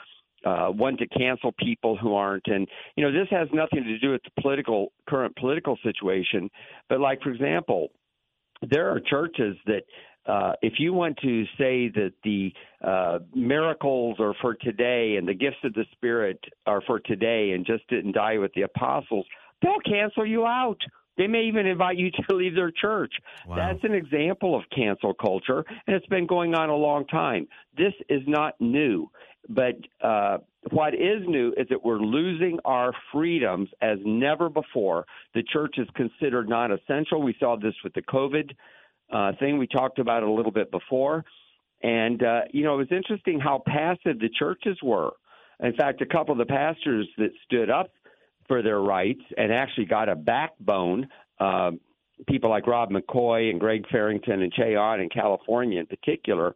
uh, 0.45 0.71
want 0.71 0.97
to 0.99 1.07
cancel 1.07 1.51
people 1.59 1.97
who 1.97 2.15
aren't. 2.15 2.47
And 2.47 2.67
you 2.95 3.03
know, 3.03 3.11
this 3.11 3.27
has 3.31 3.49
nothing 3.51 3.83
to 3.83 3.99
do 3.99 4.11
with 4.11 4.21
the 4.23 4.41
political 4.41 4.93
current 5.09 5.35
political 5.35 5.77
situation. 5.83 6.49
But 6.87 7.01
like, 7.01 7.21
for 7.21 7.31
example, 7.31 7.89
there 8.69 8.89
are 8.89 9.01
churches 9.01 9.57
that 9.65 9.83
uh, 10.25 10.53
if 10.61 10.73
you 10.77 10.93
want 10.93 11.17
to 11.17 11.45
say 11.57 11.89
that 11.89 12.13
the 12.23 12.53
uh, 12.83 13.19
miracles 13.33 14.17
are 14.19 14.33
for 14.41 14.53
today 14.53 15.15
and 15.17 15.27
the 15.27 15.33
gifts 15.33 15.57
of 15.63 15.73
the 15.73 15.85
Spirit 15.93 16.39
are 16.65 16.81
for 16.81 16.99
today 16.99 17.51
and 17.51 17.65
just 17.65 17.87
didn't 17.87 18.13
die 18.13 18.37
with 18.37 18.53
the 18.53 18.61
apostles, 18.61 19.25
they'll 19.61 19.79
cancel 19.79 20.25
you 20.25 20.45
out. 20.45 20.77
They 21.17 21.27
may 21.27 21.43
even 21.43 21.65
invite 21.65 21.97
you 21.97 22.11
to 22.29 22.35
leave 22.35 22.55
their 22.55 22.71
church. 22.71 23.13
Wow. 23.47 23.55
That's 23.55 23.83
an 23.83 23.93
example 23.93 24.55
of 24.55 24.63
cancel 24.75 25.13
culture, 25.13 25.63
and 25.87 25.95
it's 25.95 26.07
been 26.07 26.27
going 26.27 26.53
on 26.53 26.69
a 26.69 26.75
long 26.75 27.05
time. 27.07 27.47
This 27.77 27.93
is 28.09 28.21
not 28.27 28.59
new, 28.59 29.09
but 29.49 29.75
uh, 30.03 30.37
what 30.69 30.93
is 30.93 31.23
new 31.27 31.53
is 31.57 31.67
that 31.69 31.83
we're 31.83 31.99
losing 31.99 32.59
our 32.65 32.93
freedoms 33.11 33.69
as 33.81 33.97
never 34.05 34.49
before. 34.49 35.05
The 35.33 35.41
church 35.43 35.75
is 35.77 35.87
considered 35.95 36.47
non 36.47 36.71
essential. 36.71 37.23
We 37.23 37.35
saw 37.39 37.57
this 37.57 37.73
with 37.83 37.93
the 37.93 38.03
COVID 38.03 38.51
uh, 39.11 39.33
thing 39.39 39.57
we 39.57 39.67
talked 39.67 39.99
about 39.99 40.23
a 40.23 40.31
little 40.31 40.51
bit 40.51 40.71
before. 40.71 41.23
And, 41.83 42.21
uh, 42.23 42.41
you 42.51 42.63
know, 42.63 42.75
it 42.75 42.77
was 42.77 42.91
interesting 42.91 43.39
how 43.39 43.63
passive 43.65 44.19
the 44.19 44.29
churches 44.37 44.77
were. 44.83 45.11
In 45.59 45.73
fact, 45.73 46.01
a 46.01 46.05
couple 46.05 46.31
of 46.31 46.37
the 46.37 46.45
pastors 46.45 47.07
that 47.17 47.31
stood 47.45 47.69
up 47.69 47.91
for 48.47 48.61
their 48.61 48.79
rights 48.79 49.21
and 49.37 49.51
actually 49.51 49.85
got 49.85 50.09
a 50.09 50.15
backbone, 50.15 51.07
uh, 51.39 51.71
people 52.27 52.49
like 52.49 52.67
Rob 52.67 52.91
McCoy 52.91 53.49
and 53.49 53.59
Greg 53.59 53.85
Fairrington 53.91 54.41
and 54.41 54.53
Che 54.53 54.75
Ahn 54.75 55.01
in 55.01 55.09
California 55.09 55.79
in 55.79 55.87
particular, 55.87 56.55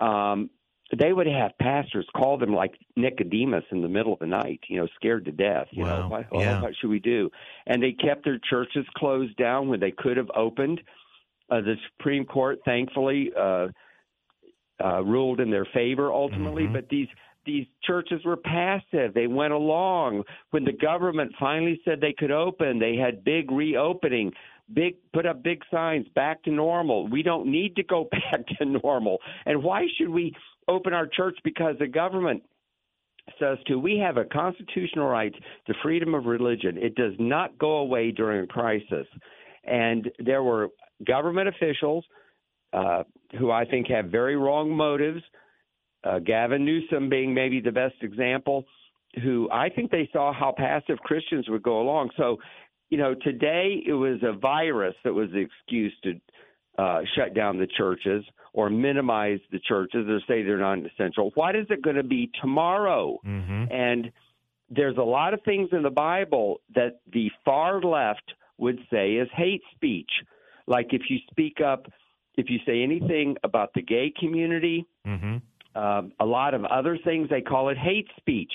um, 0.00 0.50
they 0.98 1.12
would 1.12 1.26
have 1.28 1.52
pastors 1.58 2.06
call 2.16 2.36
them 2.36 2.52
like 2.52 2.72
Nicodemus 2.96 3.64
in 3.70 3.80
the 3.80 3.88
middle 3.88 4.12
of 4.12 4.18
the 4.18 4.26
night, 4.26 4.60
you 4.68 4.80
know, 4.80 4.88
scared 4.96 5.24
to 5.26 5.32
death. 5.32 5.68
You 5.70 5.84
Wow. 5.84 6.00
know, 6.00 6.08
what, 6.08 6.26
Yeah. 6.32 6.60
what 6.60 6.74
should 6.76 6.90
we 6.90 6.98
do? 6.98 7.30
And 7.66 7.82
they 7.82 7.92
kept 7.92 8.24
their 8.24 8.38
churches 8.38 8.84
closed 8.96 9.36
down 9.36 9.68
when 9.68 9.78
they 9.80 9.92
could 9.92 10.16
have 10.16 10.30
opened. 10.34 10.82
Uh, 11.50 11.60
the 11.60 11.74
Supreme 11.90 12.24
Court, 12.24 12.58
thankfully, 12.64 13.30
uh, 13.36 13.68
uh, 14.82 15.02
ruled 15.02 15.40
in 15.40 15.50
their 15.50 15.66
favor 15.66 16.12
ultimately. 16.12 16.64
Mhm. 16.64 16.72
But 16.72 16.88
these 16.88 17.08
these 17.46 17.66
churches 17.82 18.22
were 18.24 18.36
passive. 18.36 19.14
They 19.14 19.26
went 19.26 19.52
along 19.52 20.24
when 20.50 20.64
the 20.64 20.72
government 20.72 21.34
finally 21.40 21.80
said 21.84 22.00
they 22.00 22.12
could 22.12 22.30
open. 22.30 22.78
They 22.78 22.96
had 22.96 23.24
big 23.24 23.50
reopening, 23.50 24.32
big 24.72 24.96
put 25.12 25.26
up 25.26 25.42
big 25.42 25.62
signs 25.70 26.06
back 26.08 26.42
to 26.44 26.50
normal. 26.50 27.08
We 27.08 27.22
don't 27.22 27.46
need 27.46 27.76
to 27.76 27.82
go 27.82 28.04
back 28.10 28.46
to 28.58 28.64
normal. 28.64 29.18
And 29.46 29.62
why 29.62 29.86
should 29.96 30.10
we 30.10 30.34
open 30.68 30.92
our 30.92 31.06
church 31.06 31.38
because 31.42 31.76
the 31.78 31.86
government 31.86 32.42
says 33.38 33.58
to 33.66 33.76
we 33.78 33.96
have 33.98 34.16
a 34.16 34.24
constitutional 34.24 35.06
right 35.06 35.34
to 35.66 35.74
freedom 35.82 36.14
of 36.14 36.26
religion. 36.26 36.76
It 36.76 36.94
does 36.94 37.14
not 37.18 37.58
go 37.58 37.78
away 37.78 38.10
during 38.10 38.44
a 38.44 38.46
crisis. 38.46 39.06
And 39.64 40.10
there 40.18 40.42
were 40.42 40.68
government 41.06 41.48
officials 41.48 42.04
uh, 42.72 43.04
who 43.38 43.50
I 43.50 43.64
think 43.64 43.88
have 43.88 44.06
very 44.06 44.36
wrong 44.36 44.70
motives. 44.70 45.22
Uh, 46.04 46.18
Gavin 46.18 46.64
Newsom 46.64 47.08
being 47.08 47.34
maybe 47.34 47.60
the 47.60 47.72
best 47.72 47.96
example, 48.02 48.64
who 49.22 49.48
I 49.50 49.68
think 49.68 49.90
they 49.90 50.08
saw 50.12 50.32
how 50.32 50.54
passive 50.56 50.98
Christians 50.98 51.48
would 51.48 51.62
go 51.62 51.80
along. 51.80 52.10
So, 52.16 52.38
you 52.88 52.98
know, 52.98 53.14
today 53.14 53.82
it 53.86 53.92
was 53.92 54.18
a 54.22 54.32
virus 54.32 54.94
that 55.04 55.12
was 55.12 55.30
the 55.30 55.38
excuse 55.38 55.92
to 56.04 56.20
uh, 56.78 57.02
shut 57.16 57.34
down 57.34 57.58
the 57.58 57.66
churches 57.66 58.24
or 58.52 58.70
minimize 58.70 59.40
the 59.52 59.60
churches 59.60 60.06
or 60.08 60.20
say 60.26 60.42
they're 60.42 60.58
non 60.58 60.86
essential. 60.86 61.30
What 61.34 61.54
is 61.54 61.66
it 61.70 61.82
going 61.82 61.96
to 61.96 62.02
be 62.02 62.30
tomorrow? 62.40 63.18
Mm-hmm. 63.26 63.64
And 63.70 64.12
there's 64.70 64.96
a 64.96 65.02
lot 65.02 65.34
of 65.34 65.40
things 65.44 65.68
in 65.72 65.82
the 65.82 65.90
Bible 65.90 66.60
that 66.74 67.00
the 67.12 67.30
far 67.44 67.82
left 67.82 68.32
would 68.58 68.78
say 68.90 69.14
is 69.14 69.28
hate 69.34 69.62
speech. 69.74 70.10
Like 70.66 70.88
if 70.92 71.02
you 71.08 71.18
speak 71.30 71.60
up, 71.60 71.86
if 72.36 72.48
you 72.48 72.58
say 72.66 72.82
anything 72.82 73.36
about 73.44 73.74
the 73.74 73.82
gay 73.82 74.12
community, 74.18 74.86
Mm-hmm. 75.06 75.80
um, 75.80 76.12
a 76.20 76.24
lot 76.24 76.54
of 76.54 76.64
other 76.64 76.98
things, 77.04 77.28
they 77.28 77.40
call 77.40 77.68
it 77.70 77.78
hate 77.78 78.08
speech. 78.18 78.52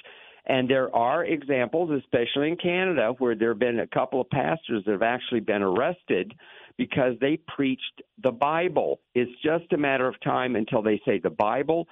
And 0.47 0.69
there 0.69 0.95
are 0.95 1.25
examples, 1.25 1.89
especially 1.91 2.49
in 2.49 2.57
Canada, 2.57 3.13
where 3.17 3.35
there 3.35 3.49
have 3.49 3.59
been 3.59 3.79
a 3.79 3.87
couple 3.87 4.21
of 4.21 4.29
pastors 4.29 4.83
that 4.85 4.91
have 4.91 5.01
actually 5.01 5.39
been 5.39 5.63
arrested 5.63 6.33
because 6.77 7.13
they 7.19 7.39
preached 7.47 8.01
the 8.21 8.31
Bible. 8.31 8.99
It's 9.15 9.31
just 9.43 9.73
a 9.73 9.77
matter 9.77 10.07
of 10.07 10.19
time 10.21 10.55
until 10.55 10.83
they 10.83 11.01
say 11.05 11.19
the 11.19 11.31
Bible 11.31 11.87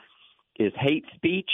is 0.59 0.71
hate 0.79 1.05
speech 1.15 1.49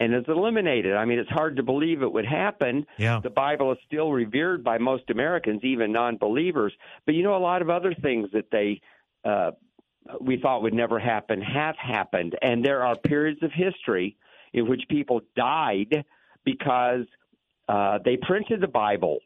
and 0.00 0.14
is 0.14 0.24
eliminated. 0.28 0.94
I 0.94 1.04
mean, 1.04 1.18
it's 1.18 1.30
hard 1.30 1.56
to 1.56 1.62
believe 1.62 2.02
it 2.02 2.12
would 2.12 2.26
happen. 2.26 2.86
Yeah. 2.98 3.20
The 3.22 3.30
Bible 3.30 3.72
is 3.72 3.78
still 3.86 4.10
revered 4.10 4.64
by 4.64 4.78
most 4.78 5.08
Americans, 5.10 5.62
even 5.62 5.92
non 5.92 6.16
believers. 6.16 6.72
But 7.06 7.14
you 7.14 7.22
know, 7.22 7.36
a 7.36 7.38
lot 7.38 7.62
of 7.62 7.70
other 7.70 7.94
things 7.94 8.28
that 8.32 8.50
they 8.50 8.80
uh, 9.24 9.52
we 10.20 10.38
thought 10.38 10.62
would 10.62 10.74
never 10.74 10.98
happen 10.98 11.40
have 11.40 11.76
happened. 11.76 12.36
And 12.42 12.64
there 12.64 12.82
are 12.82 12.96
periods 12.96 13.42
of 13.42 13.52
history 13.52 14.16
in 14.52 14.68
which 14.68 14.82
people 14.88 15.20
died 15.36 16.04
because 16.44 17.06
uh, 17.68 17.98
they 18.04 18.16
printed 18.16 18.60
the 18.60 18.68
Bible. 18.68 19.18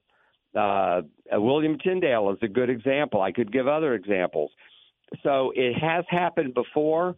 Uh, 0.54 1.02
William 1.32 1.78
Tyndale 1.78 2.30
is 2.30 2.38
a 2.42 2.48
good 2.48 2.70
example. 2.70 3.20
I 3.20 3.32
could 3.32 3.52
give 3.52 3.68
other 3.68 3.94
examples. 3.94 4.50
So 5.22 5.52
it 5.54 5.74
has 5.78 6.04
happened 6.08 6.54
before, 6.54 7.16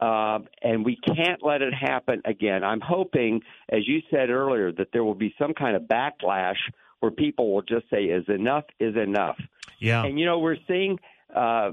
uh, 0.00 0.40
and 0.62 0.84
we 0.84 0.96
can't 0.96 1.42
let 1.42 1.62
it 1.62 1.72
happen 1.74 2.22
again. 2.24 2.64
I'm 2.64 2.80
hoping, 2.80 3.40
as 3.70 3.86
you 3.86 4.00
said 4.10 4.30
earlier, 4.30 4.72
that 4.72 4.88
there 4.92 5.04
will 5.04 5.14
be 5.14 5.34
some 5.38 5.54
kind 5.54 5.76
of 5.76 5.82
backlash 5.82 6.56
where 7.00 7.10
people 7.12 7.52
will 7.54 7.62
just 7.62 7.88
say, 7.90 8.04
"Is 8.04 8.24
enough 8.28 8.64
is 8.80 8.96
enough." 8.96 9.36
Yeah. 9.78 10.04
And 10.04 10.18
you 10.18 10.26
know, 10.26 10.38
we're 10.38 10.56
seeing. 10.68 10.98
Uh, 11.34 11.72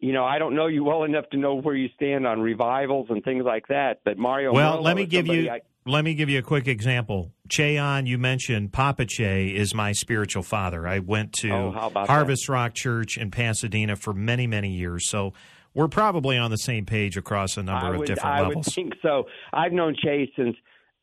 you 0.00 0.12
know, 0.12 0.24
I 0.24 0.38
don't 0.38 0.54
know 0.54 0.66
you 0.66 0.84
well 0.84 1.04
enough 1.04 1.24
to 1.30 1.38
know 1.38 1.54
where 1.62 1.74
you 1.74 1.88
stand 1.94 2.26
on 2.26 2.40
revivals 2.40 3.06
and 3.08 3.24
things 3.24 3.44
like 3.46 3.68
that. 3.68 4.00
But 4.04 4.18
Mario, 4.18 4.52
Well, 4.52 4.72
Murillo 4.72 4.82
let 4.82 4.96
me 4.96 5.06
give 5.06 5.26
you 5.26 5.48
I- 5.50 5.60
let 5.86 6.04
me 6.04 6.14
give 6.14 6.28
you 6.28 6.38
a 6.38 6.42
quick 6.42 6.66
example. 6.68 7.32
Che 7.48 7.78
Ahn, 7.78 8.04
you 8.06 8.18
mentioned 8.18 8.72
Papa 8.72 9.06
Che 9.06 9.48
is 9.54 9.74
my 9.74 9.92
spiritual 9.92 10.42
father. 10.42 10.86
I 10.86 10.98
went 10.98 11.32
to 11.40 11.50
Oh, 11.50 11.70
Harvest 12.06 12.48
Rock 12.50 12.74
Church 12.74 13.16
in 13.16 13.30
Pasadena 13.30 13.96
for 13.96 14.12
many 14.12 14.46
many 14.46 14.70
years, 14.70 15.08
so 15.08 15.32
we're 15.74 15.88
probably 15.88 16.38
on 16.38 16.50
the 16.50 16.58
same 16.58 16.86
page 16.86 17.16
across 17.16 17.56
a 17.56 17.62
number 17.62 17.86
I 17.86 17.90
of 17.90 17.96
would, 17.98 18.06
different 18.06 18.36
I 18.36 18.42
levels. 18.42 18.66
would 18.66 18.74
think 18.74 18.94
so. 19.02 19.24
I've 19.52 19.72
known 19.72 19.94
Che's 19.94 20.28
since 20.36 20.56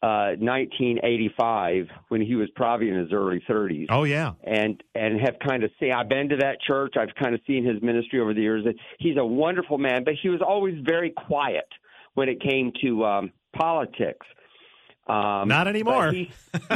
uh, 0.04 0.34
1985 0.40 1.88
when 2.08 2.22
he 2.22 2.36
was 2.36 2.50
probably 2.56 2.90
in 2.90 2.96
his 2.96 3.14
early 3.14 3.42
30s. 3.48 3.88
Oh 3.90 4.04
yeah, 4.04 4.34
and 4.44 4.82
and 4.96 5.20
have 5.22 5.36
kind 5.48 5.64
of 5.64 5.72
seen. 5.80 5.92
I've 5.92 6.10
been 6.10 6.30
to 6.30 6.38
that 6.38 6.58
church. 6.66 6.96
I've 7.00 7.14
kind 7.22 7.36
of 7.36 7.42
seen 7.46 7.66
his 7.66 7.82
ministry 7.84 8.20
over 8.20 8.34
the 8.34 8.42
years. 8.42 8.66
He's 9.00 9.18
a 9.18 9.26
wonderful 9.26 9.78
man, 9.78 10.04
but 10.04 10.16
he 10.22 10.30
was 10.30 10.42
always 10.42 10.76
very 10.84 11.12
quiet 11.12 11.68
when 12.16 12.30
it 12.30 12.42
came 12.42 12.72
to 12.82 13.06
um, 13.06 13.32
politics. 13.56 14.26
Um, 15.08 15.48
not 15.48 15.68
anymore. 15.68 16.14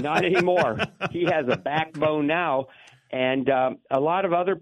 not 0.01 0.25
anymore. 0.25 0.77
he 1.11 1.23
has 1.23 1.45
a 1.49 1.57
backbone 1.57 2.27
now, 2.27 2.67
and 3.11 3.49
um, 3.49 3.77
a 3.89 3.99
lot 3.99 4.25
of 4.25 4.33
other 4.33 4.59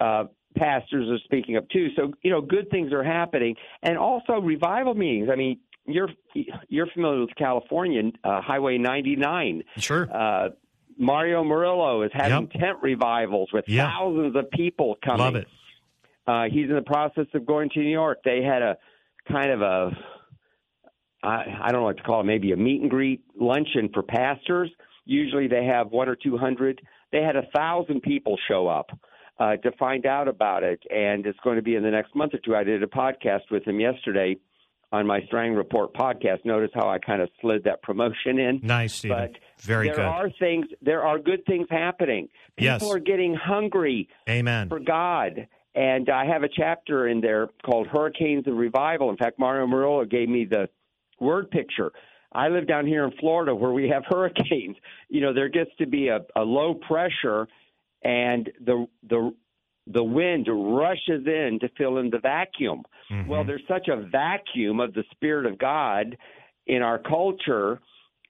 uh, 0.00 0.24
pastors 0.56 1.08
are 1.08 1.18
speaking 1.24 1.56
up 1.56 1.68
too. 1.70 1.88
So 1.96 2.12
you 2.22 2.30
know, 2.30 2.40
good 2.40 2.70
things 2.70 2.92
are 2.92 3.04
happening, 3.04 3.56
and 3.82 3.96
also 3.96 4.34
revival 4.34 4.94
meetings. 4.94 5.28
I 5.32 5.36
mean, 5.36 5.58
you're 5.86 6.10
you're 6.68 6.86
familiar 6.88 7.20
with 7.20 7.34
California 7.36 8.10
uh, 8.24 8.40
Highway 8.40 8.78
99. 8.78 9.62
Sure. 9.78 10.08
Uh, 10.12 10.50
Mario 10.98 11.42
Murillo 11.42 12.02
is 12.02 12.10
having 12.12 12.50
yep. 12.52 12.60
tent 12.60 12.78
revivals 12.82 13.50
with 13.52 13.64
yep. 13.68 13.88
thousands 13.88 14.36
of 14.36 14.50
people 14.50 14.96
coming. 15.02 15.20
Love 15.20 15.36
it. 15.36 15.48
Uh, 16.26 16.44
he's 16.44 16.68
in 16.68 16.74
the 16.74 16.82
process 16.82 17.26
of 17.34 17.46
going 17.46 17.70
to 17.70 17.80
New 17.80 17.90
York. 17.90 18.18
They 18.24 18.42
had 18.42 18.62
a 18.62 18.76
kind 19.30 19.50
of 19.50 19.62
a 19.62 19.90
I, 21.22 21.44
I 21.62 21.72
don't 21.72 21.80
know 21.80 21.86
what 21.86 21.96
to 21.98 22.02
call 22.02 22.20
it, 22.20 22.24
maybe 22.24 22.52
a 22.52 22.56
meet 22.56 22.80
and 22.80 22.90
greet 22.90 23.22
luncheon 23.38 23.90
for 23.92 24.02
pastors. 24.02 24.70
Usually 25.04 25.48
they 25.48 25.64
have 25.64 25.90
one 25.90 26.08
or 26.08 26.16
two 26.16 26.36
hundred. 26.36 26.80
They 27.12 27.22
had 27.22 27.36
a 27.36 27.46
thousand 27.54 28.02
people 28.02 28.38
show 28.46 28.68
up 28.68 28.90
uh, 29.40 29.56
to 29.56 29.72
find 29.72 30.04
out 30.04 30.28
about 30.28 30.62
it, 30.62 30.82
and 30.90 31.26
it's 31.26 31.38
going 31.42 31.56
to 31.56 31.62
be 31.62 31.74
in 31.74 31.82
the 31.82 31.90
next 31.90 32.14
month 32.14 32.34
or 32.34 32.38
two. 32.38 32.54
I 32.54 32.62
did 32.62 32.82
a 32.82 32.86
podcast 32.86 33.50
with 33.50 33.66
him 33.66 33.80
yesterday 33.80 34.36
on 34.92 35.06
my 35.06 35.20
Strang 35.26 35.54
Report 35.54 35.94
podcast. 35.94 36.44
Notice 36.44 36.70
how 36.74 36.88
I 36.88 36.98
kind 36.98 37.22
of 37.22 37.30
slid 37.40 37.64
that 37.64 37.82
promotion 37.82 38.38
in. 38.38 38.60
Nice, 38.62 38.94
Stephen. 38.94 39.16
But 39.16 39.64
Very 39.64 39.86
there 39.86 39.96
good. 39.96 40.02
There 40.02 40.10
are 40.10 40.30
things. 40.38 40.66
There 40.82 41.02
are 41.02 41.18
good 41.18 41.44
things 41.46 41.68
happening. 41.70 42.28
People 42.56 42.88
yes. 42.88 42.94
are 42.94 42.98
getting 42.98 43.34
hungry. 43.34 44.08
Amen. 44.28 44.68
For 44.68 44.78
God. 44.78 45.46
And 45.74 46.10
I 46.10 46.26
have 46.26 46.42
a 46.42 46.48
chapter 46.48 47.08
in 47.08 47.20
there 47.20 47.48
called 47.64 47.86
Hurricanes 47.86 48.44
and 48.46 48.58
Revival. 48.58 49.08
In 49.08 49.16
fact, 49.16 49.38
Mario 49.38 49.66
Murillo 49.68 50.04
gave 50.04 50.28
me 50.28 50.44
the 50.44 50.68
word 51.20 51.50
picture. 51.50 51.92
I 52.32 52.48
live 52.48 52.66
down 52.66 52.86
here 52.86 53.04
in 53.04 53.12
Florida 53.20 53.54
where 53.54 53.72
we 53.72 53.88
have 53.88 54.02
hurricanes. 54.08 54.76
You 55.08 55.20
know, 55.20 55.32
there 55.32 55.48
gets 55.48 55.70
to 55.78 55.86
be 55.86 56.08
a, 56.08 56.20
a 56.36 56.42
low 56.42 56.74
pressure 56.74 57.46
and 58.02 58.50
the 58.64 58.86
the 59.08 59.32
the 59.86 60.04
wind 60.04 60.46
rushes 60.48 61.26
in 61.26 61.58
to 61.60 61.68
fill 61.76 61.98
in 61.98 62.10
the 62.10 62.18
vacuum. 62.18 62.82
Mm-hmm. 63.10 63.28
Well, 63.28 63.44
there's 63.44 63.62
such 63.66 63.88
a 63.88 63.96
vacuum 63.96 64.78
of 64.78 64.94
the 64.94 65.04
Spirit 65.10 65.46
of 65.46 65.58
God 65.58 66.16
in 66.66 66.82
our 66.82 66.98
culture 66.98 67.80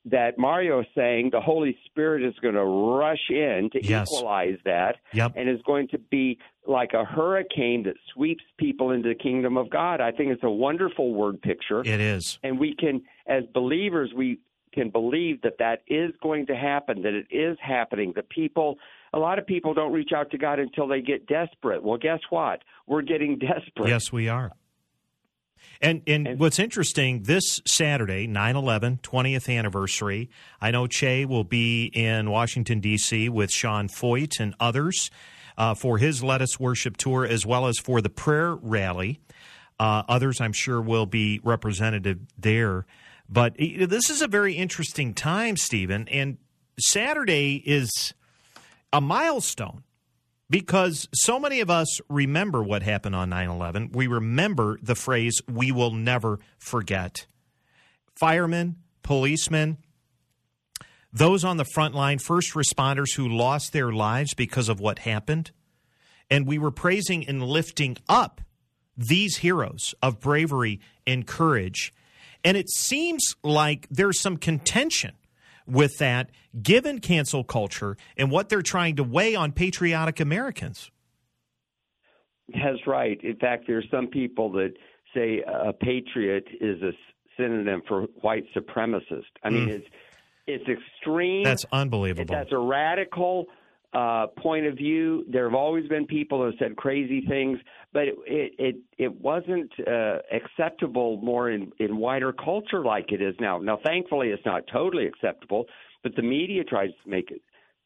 that 0.06 0.38
Mario 0.38 0.80
is 0.80 0.86
saying 0.94 1.28
the 1.30 1.40
Holy 1.40 1.76
Spirit 1.84 2.24
is 2.24 2.34
going 2.40 2.54
to 2.54 2.64
rush 2.64 3.28
in 3.28 3.68
to 3.72 3.86
yes. 3.86 4.08
equalize 4.10 4.56
that 4.64 4.96
yep. 5.12 5.32
and 5.36 5.48
is 5.48 5.60
going 5.66 5.88
to 5.88 5.98
be 5.98 6.38
like 6.66 6.94
a 6.94 7.04
hurricane 7.04 7.82
that 7.82 7.96
sweeps 8.14 8.44
people 8.58 8.92
into 8.92 9.10
the 9.10 9.14
kingdom 9.14 9.58
of 9.58 9.68
God. 9.68 10.00
I 10.00 10.10
think 10.10 10.32
it's 10.32 10.42
a 10.42 10.50
wonderful 10.50 11.12
word 11.12 11.42
picture. 11.42 11.80
It 11.80 12.00
is. 12.00 12.38
And 12.42 12.58
we 12.58 12.74
can, 12.74 13.02
as 13.26 13.44
believers, 13.52 14.10
we 14.16 14.38
can 14.72 14.88
believe 14.88 15.42
that 15.42 15.58
that 15.58 15.82
is 15.86 16.12
going 16.22 16.46
to 16.46 16.56
happen, 16.56 17.02
that 17.02 17.12
it 17.12 17.26
is 17.30 17.58
happening. 17.60 18.12
The 18.16 18.22
people, 18.22 18.78
a 19.12 19.18
lot 19.18 19.38
of 19.38 19.46
people 19.46 19.74
don't 19.74 19.92
reach 19.92 20.10
out 20.14 20.30
to 20.30 20.38
God 20.38 20.58
until 20.58 20.86
they 20.86 21.00
get 21.00 21.26
desperate. 21.26 21.82
Well, 21.82 21.98
guess 21.98 22.20
what? 22.30 22.62
We're 22.86 23.02
getting 23.02 23.38
desperate. 23.38 23.88
Yes, 23.88 24.12
we 24.12 24.28
are. 24.28 24.52
And, 25.82 26.02
and, 26.06 26.26
and 26.26 26.40
what's 26.40 26.58
interesting, 26.58 27.22
this 27.24 27.60
Saturday, 27.66 28.26
9 28.26 28.56
11, 28.56 29.00
20th 29.02 29.54
anniversary, 29.54 30.30
I 30.60 30.70
know 30.70 30.86
Che 30.86 31.24
will 31.24 31.44
be 31.44 31.86
in 31.86 32.30
Washington, 32.30 32.80
D.C. 32.80 33.28
with 33.28 33.50
Sean 33.50 33.88
Feucht 33.88 34.40
and 34.40 34.54
others 34.60 35.10
uh, 35.56 35.74
for 35.74 35.98
his 35.98 36.22
Let 36.22 36.42
Us 36.42 36.60
Worship 36.60 36.96
tour, 36.96 37.24
as 37.26 37.44
well 37.46 37.66
as 37.66 37.78
for 37.78 38.00
the 38.00 38.10
prayer 38.10 38.54
rally. 38.56 39.20
Uh, 39.78 40.02
others, 40.08 40.40
I'm 40.40 40.52
sure, 40.52 40.80
will 40.80 41.06
be 41.06 41.40
representative 41.42 42.18
there. 42.38 42.84
But 43.28 43.56
this 43.56 44.10
is 44.10 44.22
a 44.22 44.28
very 44.28 44.54
interesting 44.54 45.14
time, 45.14 45.56
Stephen. 45.56 46.08
And 46.08 46.38
Saturday 46.78 47.62
is 47.64 48.12
a 48.92 49.00
milestone 49.00 49.84
because 50.48 51.08
so 51.14 51.38
many 51.38 51.60
of 51.60 51.70
us 51.70 52.00
remember 52.08 52.62
what 52.62 52.82
happened 52.82 53.14
on 53.14 53.30
9 53.30 53.48
11. 53.48 53.90
We 53.92 54.08
remember 54.08 54.78
the 54.82 54.96
phrase, 54.96 55.40
we 55.48 55.72
will 55.72 55.92
never 55.92 56.40
forget. 56.58 57.26
Firemen, 58.18 58.76
policemen, 59.02 59.78
those 61.12 61.44
on 61.44 61.56
the 61.56 61.64
front 61.64 61.94
line, 61.94 62.18
first 62.18 62.54
responders 62.54 63.14
who 63.16 63.28
lost 63.28 63.72
their 63.72 63.92
lives 63.92 64.34
because 64.34 64.68
of 64.68 64.80
what 64.80 65.00
happened. 65.00 65.50
And 66.28 66.46
we 66.46 66.58
were 66.58 66.70
praising 66.70 67.26
and 67.26 67.42
lifting 67.42 67.96
up 68.08 68.40
these 68.96 69.38
heroes 69.38 69.94
of 70.02 70.20
bravery 70.20 70.80
and 71.06 71.26
courage. 71.26 71.92
And 72.44 72.56
it 72.56 72.70
seems 72.70 73.34
like 73.42 73.88
there's 73.90 74.20
some 74.20 74.36
contention 74.36 75.12
with 75.70 75.98
that, 75.98 76.30
given 76.62 76.98
cancel 76.98 77.44
culture 77.44 77.96
and 78.16 78.30
what 78.30 78.48
they're 78.48 78.62
trying 78.62 78.96
to 78.96 79.04
weigh 79.04 79.34
on 79.34 79.52
patriotic 79.52 80.20
Americans. 80.20 80.90
That's 82.48 82.86
right. 82.86 83.18
In 83.22 83.36
fact, 83.36 83.64
there's 83.66 83.86
some 83.90 84.08
people 84.08 84.50
that 84.52 84.72
say 85.14 85.42
a 85.46 85.72
patriot 85.72 86.44
is 86.60 86.82
a 86.82 86.90
synonym 87.36 87.82
for 87.86 88.02
white 88.22 88.44
supremacist. 88.56 89.30
I 89.42 89.50
mean, 89.50 89.68
mm. 89.68 89.72
it's 89.72 89.86
it's 90.46 90.64
extreme. 90.68 91.44
That's 91.44 91.64
unbelievable. 91.72 92.34
That's 92.34 92.52
a 92.52 92.58
radical 92.58 93.46
uh, 93.92 94.26
point 94.38 94.66
of 94.66 94.76
view. 94.76 95.24
There 95.28 95.44
have 95.44 95.54
always 95.54 95.88
been 95.88 96.06
people 96.06 96.42
who 96.42 96.56
said 96.58 96.76
crazy 96.76 97.22
things, 97.26 97.58
but 97.92 98.04
it 98.04 98.14
it 98.26 98.52
it, 98.58 98.76
it 98.98 99.20
wasn't 99.20 99.70
uh, 99.86 100.18
acceptable 100.32 101.18
more 101.18 101.50
in 101.50 101.72
in 101.78 101.96
wider 101.96 102.32
culture 102.32 102.84
like 102.84 103.12
it 103.12 103.20
is 103.20 103.34
now. 103.40 103.58
Now, 103.58 103.78
thankfully, 103.84 104.28
it's 104.28 104.46
not 104.46 104.62
totally 104.72 105.06
acceptable, 105.06 105.66
but 106.02 106.14
the 106.14 106.22
media 106.22 106.64
tries 106.64 106.90
to 107.02 107.10
make 107.10 107.30
it 107.30 107.42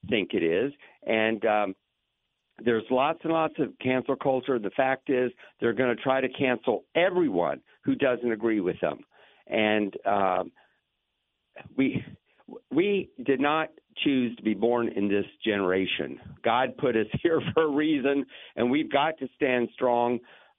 think 0.09 0.31
it 0.35 0.43
is, 0.43 0.73
and. 1.07 1.45
Um, 1.45 1.75
there's 2.65 2.85
lots 2.89 3.19
and 3.25 3.33
lots 3.33 3.55
of 3.59 3.77
cancel 3.81 4.15
culture. 4.15 4.61
The 4.61 4.71
fact 4.71 5.11
is, 5.11 5.33
they're 5.61 5.73
going 5.73 5.97
to 5.97 6.01
try 6.01 6.21
to 6.21 6.29
cancel 6.29 6.85
everyone 6.95 7.61
who 7.83 7.97
doesn't 7.97 8.31
agree 8.31 8.61
with 8.61 8.81
them, 8.81 9.01
and 9.49 9.93
um, 10.07 10.53
we 11.77 12.05
we 12.71 13.11
did 13.25 13.41
not 13.41 13.71
choose 13.99 14.35
to 14.37 14.43
be 14.43 14.55
born 14.55 14.89
in 14.89 15.09
this 15.09 15.27
generation. 15.45 16.19
God 16.43 16.77
put 16.77 16.97
us 16.97 17.07
here 17.23 17.41
for 17.53 17.65
a 17.65 17.71
reason, 17.71 18.25
and 18.57 18.71
we've 18.71 18.91
got 18.91 19.19
to 19.19 19.29
stand 19.37 19.69
strong, 19.75 20.19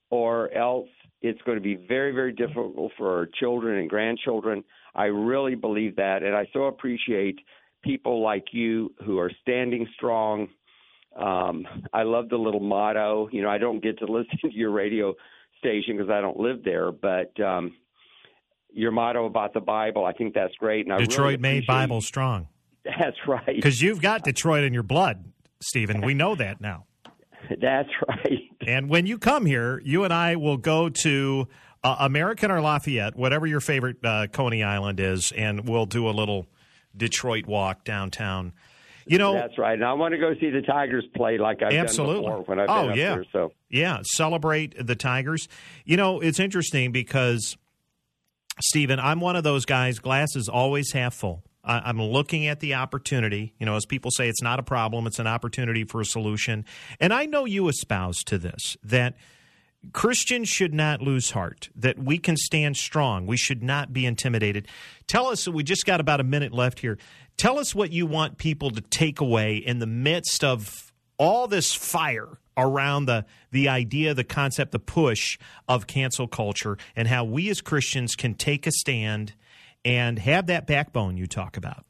or 0.10 0.52
else 0.54 0.88
it's 1.22 1.42
going 1.44 1.58
to 1.58 1.64
be 1.64 1.76
very, 1.76 2.12
very 2.12 2.32
difficult 2.32 2.92
for 2.98 3.18
our 3.18 3.28
children 3.40 3.80
and 3.80 3.90
grandchildren. 3.90 4.64
I 4.94 5.06
really 5.06 5.56
believe 5.56 5.96
that, 5.98 6.24
and 6.24 6.36
I 6.36 6.48
so 6.54 6.66
appreciate 6.66 7.40
people 7.84 8.22
like 8.22 8.46
you 8.52 8.94
who 9.06 9.20
are 9.20 9.32
standing 9.42 9.88
strong. 9.96 10.48
Um, 11.16 11.66
I 11.94 12.04
love 12.04 12.30
the 12.30 12.38
little 12.38 12.60
motto. 12.60 13.30
You 13.32 13.42
know, 13.42 13.50
I 13.50 13.58
don't 13.58 13.82
get 13.82 14.00
to 14.00 14.06
listen 14.12 14.38
to 14.42 14.54
your 14.54 14.72
radio 14.72 15.14
station 15.60 15.98
because 15.98 16.10
I 16.10 16.22
don't 16.22 16.40
live 16.40 16.64
there, 16.64 16.92
but 16.92 17.38
um, 17.42 17.76
your 18.76 18.92
motto 18.92 19.26
about 19.26 19.54
the 19.54 19.62
Bible. 19.62 20.06
I 20.06 20.12
think 20.12 20.34
that's 20.34 20.54
great. 20.56 20.88
And 20.88 21.00
Detroit 21.00 21.26
really 21.26 21.38
made 21.38 21.66
Bible 21.66 22.02
strong. 22.02 22.48
That's 22.84 23.18
right. 23.28 23.48
Because 23.48 23.82
you've 23.82 24.02
got 24.02 24.24
Detroit 24.24 24.64
in 24.64 24.74
your 24.74 24.84
blood, 24.84 25.24
Stephen. 25.62 26.02
We 26.02 26.14
know 26.14 26.36
that 26.36 26.62
now. 26.62 26.86
That's 27.62 27.90
right. 28.08 28.42
And 28.66 28.90
when 28.90 29.06
you 29.06 29.18
come 29.18 29.46
here, 29.46 29.80
you 29.84 30.04
and 30.04 30.14
I 30.14 30.36
will 30.36 30.58
go 30.58 30.90
to 30.90 31.48
uh, 31.84 31.96
American 32.00 32.50
or 32.52 32.62
Lafayette, 32.62 33.16
whatever 33.16 33.46
your 33.46 33.60
favorite 33.60 33.98
uh, 34.04 34.28
Coney 34.28 34.64
Island 34.64 35.00
is, 35.00 35.32
and 35.32 35.68
we'll 35.68 35.86
do 35.86 36.10
a 36.10 36.12
little 36.12 36.48
Detroit 36.98 37.46
walk 37.46 37.84
downtown. 37.84 38.54
You 39.06 39.20
know, 39.20 39.34
that's 39.34 39.58
right. 39.60 39.74
And 39.74 39.86
I 39.86 39.94
want 39.94 40.14
to 40.14 40.18
go 40.18 40.34
see 40.40 40.50
the 40.50 40.64
Tigers 40.64 41.06
play 41.16 41.38
like 41.38 41.62
I've 41.62 41.74
absolutely. 41.74 42.24
done 42.24 42.40
before 42.40 42.56
when 42.56 42.60
I've 42.60 42.70
oh, 42.70 42.88
been 42.88 42.98
yeah. 42.98 43.16
There, 43.16 43.26
so 43.32 43.52
yeah, 43.70 44.00
celebrate 44.04 44.76
the 44.84 44.96
Tigers. 44.96 45.48
You 45.86 45.98
know, 45.98 46.20
it's 46.20 46.40
interesting 46.40 46.92
because 46.92 47.56
Stephen, 48.62 49.00
I'm 49.00 49.20
one 49.20 49.36
of 49.36 49.44
those 49.44 49.66
guys. 49.66 50.00
Glasses 50.00 50.48
always 50.48 50.92
half 50.92 51.14
full. 51.14 51.44
I'm 51.68 52.00
looking 52.00 52.46
at 52.46 52.60
the 52.60 52.76
opportunity. 52.76 53.56
You 53.60 53.66
know, 53.66 53.76
as 53.76 53.88
people 53.88 54.12
say, 54.12 54.30
it's 54.30 54.42
not 54.42 54.60
a 54.60 54.64
problem; 54.64 55.08
it's 55.08 55.18
an 55.18 55.26
opportunity 55.26 55.84
for 55.84 56.00
a 56.00 56.06
solution. 56.06 56.64
And 57.00 57.12
I 57.12 57.26
know 57.26 57.46
you 57.46 57.68
espouse 57.70 58.24
to 58.26 58.38
this 58.38 58.78
that 58.84 59.16
Christians 59.94 60.48
should 60.48 60.74
not 60.74 61.02
lose 61.02 61.32
heart, 61.32 61.70
that 61.76 61.98
we 61.98 62.18
can 62.18 62.38
stand 62.38 62.78
strong. 62.78 63.26
We 63.26 63.38
should 63.38 63.64
not 63.64 63.94
be 63.94 64.06
intimidated. 64.06 64.68
Tell 65.08 65.28
us, 65.28 65.48
we 65.48 65.64
just 65.64 65.86
got 65.86 66.00
about 66.00 66.20
a 66.20 66.24
minute 66.24 66.54
left 66.54 66.80
here. 66.80 66.98
Tell 67.38 67.60
us 67.60 67.76
what 67.76 67.92
you 67.92 68.06
want 68.06 68.38
people 68.38 68.72
to 68.72 68.82
take 68.82 69.20
away 69.20 69.58
in 69.58 69.80
the 69.80 69.88
midst 69.88 70.44
of 70.44 70.94
all 71.18 71.48
this 71.48 71.74
fire 71.74 72.40
around 72.58 73.06
the 73.06 73.26
the 73.52 73.70
idea, 73.70 74.14
the 74.14 74.24
concept, 74.24 74.72
the 74.72 74.80
push 74.80 75.38
of 75.68 75.88
cancel 75.88 76.28
culture, 76.28 76.78
and 76.96 77.08
how 77.08 77.24
we 77.24 77.50
as 77.50 77.62
Christians 77.62 78.16
can 78.16 78.34
take 78.34 78.68
a 78.68 78.72
stand 78.72 79.34
and 79.84 80.20
have 80.20 80.48
that 80.48 80.68
backbone 80.68 81.18
you 81.18 81.28
talk 81.28 81.58
about? 81.58 81.86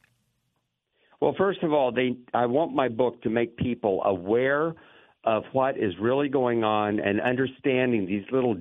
Well, 1.21 1.33
first 1.37 1.63
of 1.63 1.73
all, 1.73 1.91
they 1.91 2.17
I 2.33 2.45
want 2.45 2.73
my 2.73 2.89
book 2.89 3.21
to 3.23 3.29
make 3.29 3.57
people 3.57 4.03
aware 4.03 4.73
of 5.23 5.43
what 5.53 5.77
is 5.77 5.93
really 5.99 6.29
going 6.29 6.63
on 6.63 6.99
and 6.99 7.19
understanding 7.19 8.05
these 8.05 8.23
little 8.31 8.55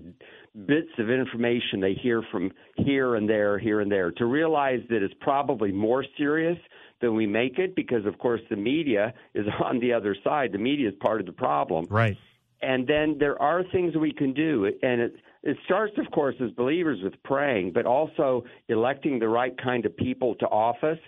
bits 0.66 0.88
of 0.98 1.10
information 1.10 1.80
they 1.80 1.94
hear 1.94 2.22
from 2.30 2.50
here 2.76 3.16
and 3.16 3.28
there, 3.28 3.58
here 3.58 3.80
and 3.80 3.90
there, 3.90 4.10
to 4.12 4.24
realize 4.24 4.80
that 4.88 5.02
it's 5.02 5.14
probably 5.20 5.72
more 5.72 6.04
serious 6.16 6.56
than 7.00 7.14
we 7.14 7.26
make 7.26 7.58
it 7.58 7.74
because, 7.74 8.06
of 8.06 8.18
course, 8.18 8.40
the 8.50 8.56
media 8.56 9.12
is 9.34 9.46
on 9.64 9.80
the 9.80 9.92
other 9.92 10.16
side. 10.24 10.52
The 10.52 10.58
media 10.58 10.88
is 10.88 10.94
part 11.00 11.20
of 11.20 11.26
the 11.26 11.32
problem. 11.32 11.86
Right. 11.90 12.16
And 12.62 12.86
then 12.86 13.16
there 13.18 13.40
are 13.40 13.62
things 13.72 13.94
we 13.94 14.12
can 14.12 14.32
do. 14.32 14.70
And 14.82 15.00
it, 15.00 15.16
it 15.42 15.56
starts, 15.66 15.94
of 15.98 16.10
course, 16.12 16.36
as 16.42 16.50
believers 16.52 17.00
with 17.02 17.14
praying, 17.22 17.72
but 17.72 17.84
also 17.84 18.44
electing 18.68 19.18
the 19.18 19.28
right 19.28 19.54
kind 19.62 19.84
of 19.84 19.96
people 19.96 20.34
to 20.36 20.46
office. 20.46 20.98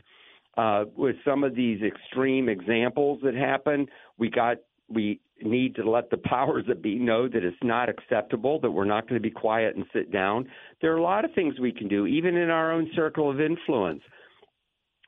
Uh, 0.59 0.85
with 0.96 1.16
some 1.22 1.44
of 1.44 1.55
these 1.55 1.83
extreme 1.83 2.49
examples 2.49 3.20
that 3.22 3.35
happen, 3.35 3.87
we 4.16 4.31
got 4.31 4.57
we 4.88 5.20
need 5.42 5.75
to 5.77 5.88
let 5.88 6.11
the 6.11 6.16
powers 6.25 6.64
that 6.68 6.83
be 6.83 6.96
know 6.96 7.29
that 7.29 7.44
it's 7.44 7.57
not 7.62 7.88
acceptable, 7.88 8.59
that 8.61 8.70
we're 8.70 8.85
not 8.85 9.09
going 9.09 9.20
to 9.20 9.29
be 9.29 9.31
quiet 9.31 9.77
and 9.77 9.85
sit 9.92 10.11
down. 10.11 10.49
There 10.81 10.92
are 10.92 10.96
a 10.96 11.03
lot 11.03 11.25
of 11.25 11.33
things 11.35 11.59
we 11.61 11.72
can 11.72 11.88
do, 11.88 12.07
even 12.07 12.37
in 12.37 12.51
our 12.51 12.72
own 12.72 12.90
circle 12.94 13.31
of 13.31 13.40
influence. 13.40 14.03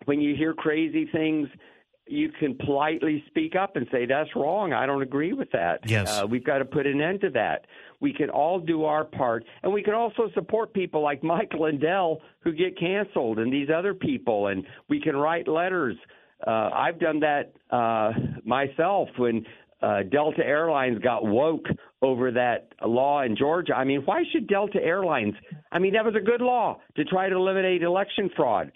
When 0.09 0.23
you 0.23 0.35
hear 0.35 0.55
crazy 0.55 1.07
things, 1.13 1.49
you 2.07 2.31
can 2.41 2.57
politely 2.65 3.23
speak 3.27 3.55
up 3.55 3.77
and 3.77 3.87
say, 3.93 4.07
That's 4.07 4.31
wrong. 4.35 4.73
I 4.73 4.87
don't 4.87 5.03
agree 5.03 5.35
with 5.35 5.51
that. 5.51 5.81
Yes. 5.85 6.09
Uh, 6.09 6.27
we've 6.27 6.45
got 6.45 6.59
to 6.59 6.65
put 6.65 6.87
an 6.87 7.03
end 7.03 7.21
to 7.21 7.31
that. 7.35 7.67
We 8.01 8.15
can 8.15 8.31
all 8.31 8.59
do 8.59 8.85
our 8.85 9.05
part. 9.05 9.45
And 9.63 9.71
we 9.71 9.83
can 9.83 9.93
also 9.93 10.31
support 10.33 10.73
people 10.73 11.03
like 11.03 11.23
Mike 11.23 11.53
Lindell 11.53 12.23
who 12.41 12.55
get 12.55 12.79
canceled 12.79 13.39
and 13.39 13.53
these 13.53 13.69
other 13.69 13.93
people. 13.93 14.47
And 14.47 14.65
we 14.89 14.99
can 14.99 15.15
write 15.15 15.47
letters. 15.47 15.97
Uh, 16.47 16.71
I've 16.73 16.99
done 16.99 17.21
that 17.21 17.53
uh, 17.71 18.13
myself 18.47 19.11
when 19.19 19.45
uh, 19.83 20.05
Delta 20.11 20.43
Airlines 20.43 21.01
got 21.01 21.27
woke 21.27 21.67
over 22.01 22.31
that 22.31 22.73
law 22.83 23.21
in 23.25 23.37
Georgia. 23.37 23.75
I 23.75 23.85
mean, 23.85 24.01
why 24.07 24.23
should 24.33 24.49
Delta 24.49 24.79
Airlines? 24.83 25.35
I 25.71 25.79
mean, 25.79 25.93
that 25.93 26.05
was 26.07 26.15
a 26.17 26.25
good 26.25 26.41
law 26.41 26.81
to 26.97 27.05
try 27.05 27.29
to 27.29 27.37
eliminate 27.37 27.83
election 27.83 28.31
fraud. 28.35 28.73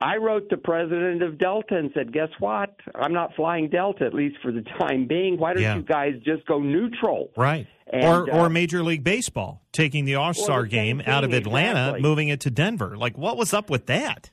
I 0.00 0.16
wrote 0.16 0.50
the 0.50 0.56
president 0.56 1.22
of 1.22 1.38
Delta 1.38 1.76
and 1.76 1.90
said, 1.94 2.12
"Guess 2.12 2.30
what? 2.40 2.74
I'm 2.94 3.12
not 3.12 3.34
flying 3.34 3.68
Delta 3.68 4.04
at 4.04 4.12
least 4.14 4.36
for 4.42 4.50
the 4.52 4.62
time 4.62 5.06
being. 5.06 5.38
Why 5.38 5.54
don't 5.54 5.62
Yeah. 5.62 5.76
you 5.76 5.82
guys 5.82 6.14
just 6.24 6.44
go 6.46 6.58
neutral?" 6.60 7.30
Right. 7.36 7.66
And, 7.86 8.04
or, 8.04 8.30
uh, 8.30 8.38
or 8.44 8.48
Major 8.50 8.82
League 8.82 9.04
Baseball 9.04 9.62
taking 9.72 10.04
the 10.04 10.16
All 10.16 10.34
Star 10.34 10.64
game 10.64 11.02
out 11.06 11.22
of 11.22 11.32
Atlanta, 11.32 11.80
exactly. 11.80 12.00
moving 12.02 12.28
it 12.28 12.40
to 12.40 12.50
Denver. 12.50 12.96
Like, 12.96 13.16
what 13.16 13.36
was 13.36 13.54
up 13.54 13.70
with 13.70 13.86
that? 13.86 14.30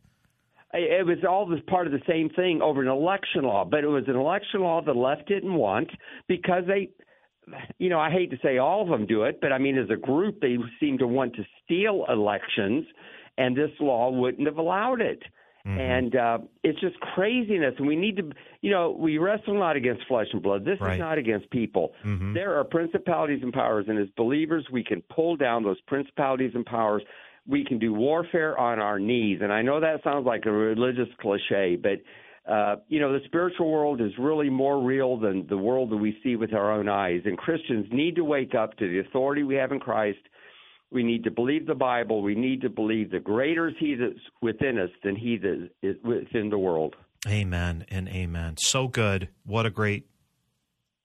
It 0.73 1.05
was 1.05 1.17
all 1.27 1.45
this 1.45 1.59
part 1.67 1.85
of 1.85 1.91
the 1.91 2.01
same 2.07 2.29
thing 2.29 2.61
over 2.61 2.81
an 2.81 2.87
election 2.87 3.43
law, 3.43 3.65
but 3.65 3.83
it 3.83 3.87
was 3.87 4.05
an 4.07 4.15
election 4.15 4.61
law 4.61 4.81
the 4.81 4.93
left 4.93 5.27
didn't 5.27 5.53
want 5.53 5.89
because 6.27 6.63
they, 6.65 6.89
you 7.77 7.89
know, 7.89 7.99
I 7.99 8.09
hate 8.09 8.31
to 8.31 8.37
say 8.41 8.57
all 8.57 8.81
of 8.81 8.87
them 8.87 9.05
do 9.05 9.23
it, 9.23 9.39
but 9.41 9.51
I 9.51 9.57
mean, 9.57 9.77
as 9.77 9.89
a 9.89 9.97
group, 9.97 10.39
they 10.39 10.55
seem 10.79 10.97
to 10.99 11.07
want 11.07 11.35
to 11.35 11.43
steal 11.63 12.05
elections, 12.07 12.85
and 13.37 13.55
this 13.55 13.71
law 13.81 14.11
wouldn't 14.11 14.47
have 14.47 14.57
allowed 14.57 15.01
it. 15.01 15.21
And 15.65 16.15
uh, 16.15 16.37
it's 16.63 16.79
just 16.79 16.99
craziness. 16.99 17.75
And 17.77 17.87
we 17.87 17.95
need 17.95 18.17
to, 18.17 18.31
you 18.61 18.71
know, 18.71 18.91
we 18.91 19.17
wrestle 19.17 19.53
not 19.57 19.75
against 19.75 20.07
flesh 20.07 20.27
and 20.33 20.41
blood. 20.41 20.65
This 20.65 20.79
Right. 20.81 20.93
is 20.95 20.99
not 20.99 21.17
against 21.17 21.49
people. 21.51 21.93
There 22.33 22.57
are 22.57 22.63
principalities 22.63 23.41
and 23.43 23.53
powers, 23.53 23.85
and 23.87 23.99
as 23.99 24.07
believers, 24.17 24.65
we 24.71 24.83
can 24.83 25.01
pull 25.13 25.35
down 25.35 25.63
those 25.63 25.79
principalities 25.81 26.51
and 26.55 26.65
powers. 26.65 27.03
We 27.47 27.63
can 27.65 27.79
do 27.79 27.93
warfare 27.93 28.57
on 28.57 28.79
our 28.79 28.99
knees. 28.99 29.39
And 29.41 29.51
I 29.51 29.61
know 29.61 29.79
that 29.79 30.03
sounds 30.03 30.25
like 30.25 30.45
a 30.45 30.51
religious 30.51 31.09
cliche, 31.19 31.75
but 31.75 32.01
uh, 32.51 32.77
you 32.87 32.99
know, 32.99 33.13
the 33.13 33.23
spiritual 33.25 33.71
world 33.71 34.01
is 34.01 34.11
really 34.17 34.49
more 34.49 34.81
real 34.81 35.15
than 35.17 35.45
the 35.47 35.57
world 35.57 35.91
that 35.91 35.97
we 35.97 36.17
see 36.23 36.35
with 36.35 36.53
our 36.53 36.71
own 36.71 36.89
eyes. 36.89 37.21
And 37.25 37.37
Christians 37.37 37.85
need 37.91 38.15
to 38.15 38.23
wake 38.23 38.55
up 38.55 38.75
to 38.77 38.87
the 38.87 38.99
authority 38.99 39.43
we 39.43 39.55
have 39.55 39.71
in 39.71 39.79
Christ. 39.79 40.17
We 40.91 41.03
need 41.03 41.23
to 41.23 41.31
believe 41.31 41.67
the 41.67 41.75
Bible. 41.75 42.21
We 42.21 42.35
need 42.35 42.61
to 42.61 42.69
believe 42.69 43.11
the 43.11 43.19
greater 43.19 43.69
is 43.69 43.75
He 43.79 43.95
that's 43.95 44.19
within 44.41 44.77
us 44.77 44.89
than 45.03 45.15
He 45.15 45.37
that 45.37 45.69
is 45.81 45.95
within 46.03 46.49
the 46.49 46.57
world. 46.57 46.95
Amen 47.27 47.85
and 47.89 48.09
amen. 48.09 48.55
So 48.57 48.87
good. 48.87 49.29
What 49.45 49.65
a 49.65 49.69
great 49.69 50.07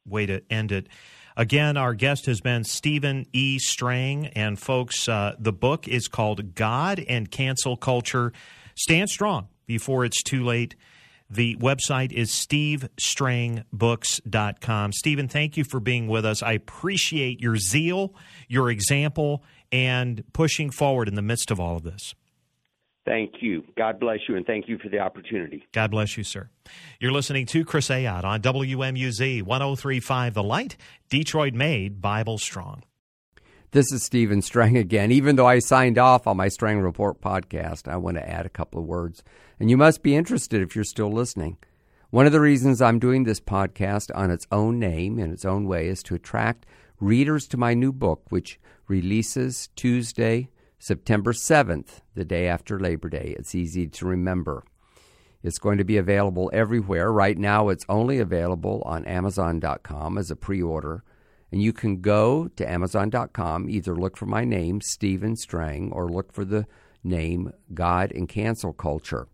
way 0.06 0.26
to 0.26 0.42
end 0.50 0.72
it. 0.72 0.88
Again, 1.36 1.76
our 1.76 1.92
guest 1.92 2.24
has 2.26 2.40
been 2.40 2.64
Stephen 2.64 3.26
E. 3.32 3.58
Strang. 3.58 4.28
And 4.28 4.58
folks, 4.58 5.08
uh, 5.08 5.34
the 5.38 5.52
book 5.52 5.86
is 5.86 6.08
called 6.08 6.54
God 6.54 7.04
and 7.06 7.30
Cancel 7.30 7.76
Culture. 7.76 8.32
Stand 8.74 9.10
strong 9.10 9.48
before 9.66 10.06
it's 10.06 10.22
too 10.22 10.44
late. 10.44 10.76
The 11.28 11.56
website 11.56 12.12
is 12.12 12.30
stevestrangbooks.com. 12.30 14.92
Stephen, 14.92 15.28
thank 15.28 15.56
you 15.56 15.64
for 15.64 15.80
being 15.80 16.06
with 16.06 16.24
us. 16.24 16.40
I 16.42 16.52
appreciate 16.52 17.40
your 17.40 17.56
zeal, 17.56 18.14
your 18.48 18.70
example, 18.70 19.42
and 19.72 20.24
pushing 20.32 20.70
forward 20.70 21.08
in 21.08 21.14
the 21.14 21.22
midst 21.22 21.50
of 21.50 21.60
all 21.60 21.76
of 21.76 21.82
this. 21.82 22.14
Thank 23.04 23.34
you. 23.40 23.62
God 23.76 24.00
bless 24.00 24.18
you, 24.28 24.34
and 24.36 24.44
thank 24.44 24.68
you 24.68 24.78
for 24.78 24.88
the 24.88 24.98
opportunity. 24.98 25.64
God 25.72 25.92
bless 25.92 26.16
you, 26.16 26.24
sir. 26.24 26.50
You're 26.98 27.12
listening 27.12 27.46
to 27.46 27.64
Chris 27.64 27.88
Ayotte 27.88 28.24
on 28.24 28.42
WMUZ 28.42 29.44
1035 29.44 30.34
The 30.34 30.42
Light, 30.42 30.76
Detroit 31.08 31.54
made 31.54 32.00
Bible 32.00 32.36
strong. 32.36 32.82
This 33.70 33.92
is 33.92 34.02
Stephen 34.04 34.42
Strang 34.42 34.76
again. 34.76 35.12
Even 35.12 35.36
though 35.36 35.46
I 35.46 35.60
signed 35.60 35.98
off 35.98 36.26
on 36.26 36.36
my 36.36 36.48
Strang 36.48 36.80
Report 36.80 37.20
podcast, 37.20 37.86
I 37.86 37.96
want 37.96 38.16
to 38.16 38.28
add 38.28 38.46
a 38.46 38.48
couple 38.50 38.80
of 38.80 38.86
words. 38.86 39.22
And 39.60 39.70
you 39.70 39.76
must 39.76 40.02
be 40.02 40.16
interested 40.16 40.62
if 40.62 40.74
you're 40.74 40.84
still 40.84 41.12
listening. 41.12 41.58
One 42.10 42.26
of 42.26 42.32
the 42.32 42.40
reasons 42.40 42.80
I'm 42.80 42.98
doing 42.98 43.24
this 43.24 43.40
podcast 43.40 44.10
on 44.14 44.30
its 44.30 44.46
own 44.50 44.78
name, 44.78 45.18
in 45.18 45.32
its 45.32 45.44
own 45.44 45.66
way, 45.66 45.88
is 45.88 46.02
to 46.04 46.14
attract 46.14 46.64
readers 47.00 47.46
to 47.48 47.56
my 47.56 47.74
new 47.74 47.92
book, 47.92 48.24
which 48.30 48.58
releases 48.88 49.68
Tuesday, 49.76 50.50
September 50.78 51.32
7th, 51.32 52.00
the 52.14 52.24
day 52.24 52.46
after 52.46 52.78
Labor 52.78 53.08
Day. 53.08 53.34
It's 53.38 53.54
easy 53.54 53.86
to 53.88 54.06
remember. 54.06 54.64
It's 55.42 55.58
going 55.58 55.78
to 55.78 55.84
be 55.84 55.96
available 55.96 56.50
everywhere. 56.52 57.12
Right 57.12 57.38
now, 57.38 57.68
it's 57.68 57.84
only 57.88 58.18
available 58.18 58.82
on 58.84 59.04
Amazon.com 59.04 60.18
as 60.18 60.30
a 60.30 60.36
pre 60.36 60.62
order. 60.62 61.04
And 61.52 61.62
you 61.62 61.72
can 61.72 62.00
go 62.00 62.48
to 62.48 62.68
Amazon.com, 62.68 63.70
either 63.70 63.94
look 63.94 64.16
for 64.16 64.26
my 64.26 64.44
name, 64.44 64.80
Stephen 64.80 65.36
Strang, 65.36 65.92
or 65.92 66.08
look 66.08 66.32
for 66.32 66.44
the 66.44 66.66
name 67.04 67.52
God 67.72 68.10
and 68.12 68.28
Cancel 68.28 68.72
Culture. 68.72 69.28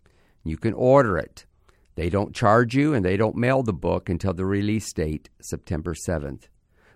You 0.45 0.59
can 0.59 0.75
order 0.75 1.17
it. 1.17 1.47
They 1.95 2.11
don't 2.11 2.35
charge 2.35 2.75
you 2.75 2.93
and 2.95 3.05
they 3.05 3.17
don't 3.17 3.37
mail 3.37 3.63
the 3.63 3.73
book 3.73 4.09
until 4.09 4.35
the 4.35 4.45
release 4.45 4.93
date, 4.93 5.31
September 5.41 5.95
7th. 5.95 6.49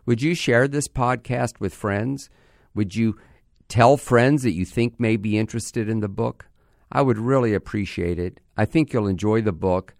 Would 0.06 0.22
you 0.22 0.36
share 0.36 0.68
this 0.68 0.86
podcast 0.86 1.58
with 1.58 1.74
friends? 1.74 2.30
Would 2.76 2.94
you 2.94 3.18
tell 3.66 3.96
friends 3.96 4.44
that 4.44 4.52
you 4.52 4.64
think 4.64 5.00
may 5.00 5.16
be 5.16 5.36
interested 5.36 5.88
in 5.88 5.98
the 5.98 6.08
book? 6.08 6.48
I 6.92 7.02
would 7.02 7.18
really 7.18 7.54
appreciate 7.54 8.20
it. 8.20 8.38
I 8.56 8.66
think 8.66 8.92
you'll 8.92 9.08
enjoy 9.08 9.42
the 9.42 9.52
book. 9.52 9.96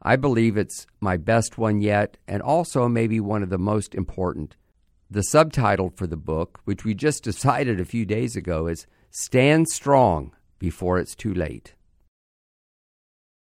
I 0.00 0.16
believe 0.16 0.56
it's 0.56 0.86
my 0.98 1.18
best 1.18 1.58
one 1.58 1.82
yet, 1.82 2.16
and 2.26 2.40
also 2.40 2.88
maybe 2.88 3.20
one 3.20 3.42
of 3.42 3.50
the 3.50 3.58
most 3.58 3.94
important. 3.94 4.56
The 5.10 5.22
subtitle 5.22 5.90
for 5.90 6.06
the 6.06 6.16
book, 6.16 6.60
which 6.64 6.86
we 6.86 6.94
just 6.94 7.22
decided 7.30 7.78
a 7.80 7.84
few 7.84 8.06
days 8.06 8.36
ago, 8.36 8.66
is 8.66 8.86
Stand 9.10 9.68
Strong 9.68 10.34
Before 10.58 10.98
It's 10.98 11.14
Too 11.14 11.34
Late. 11.34 11.74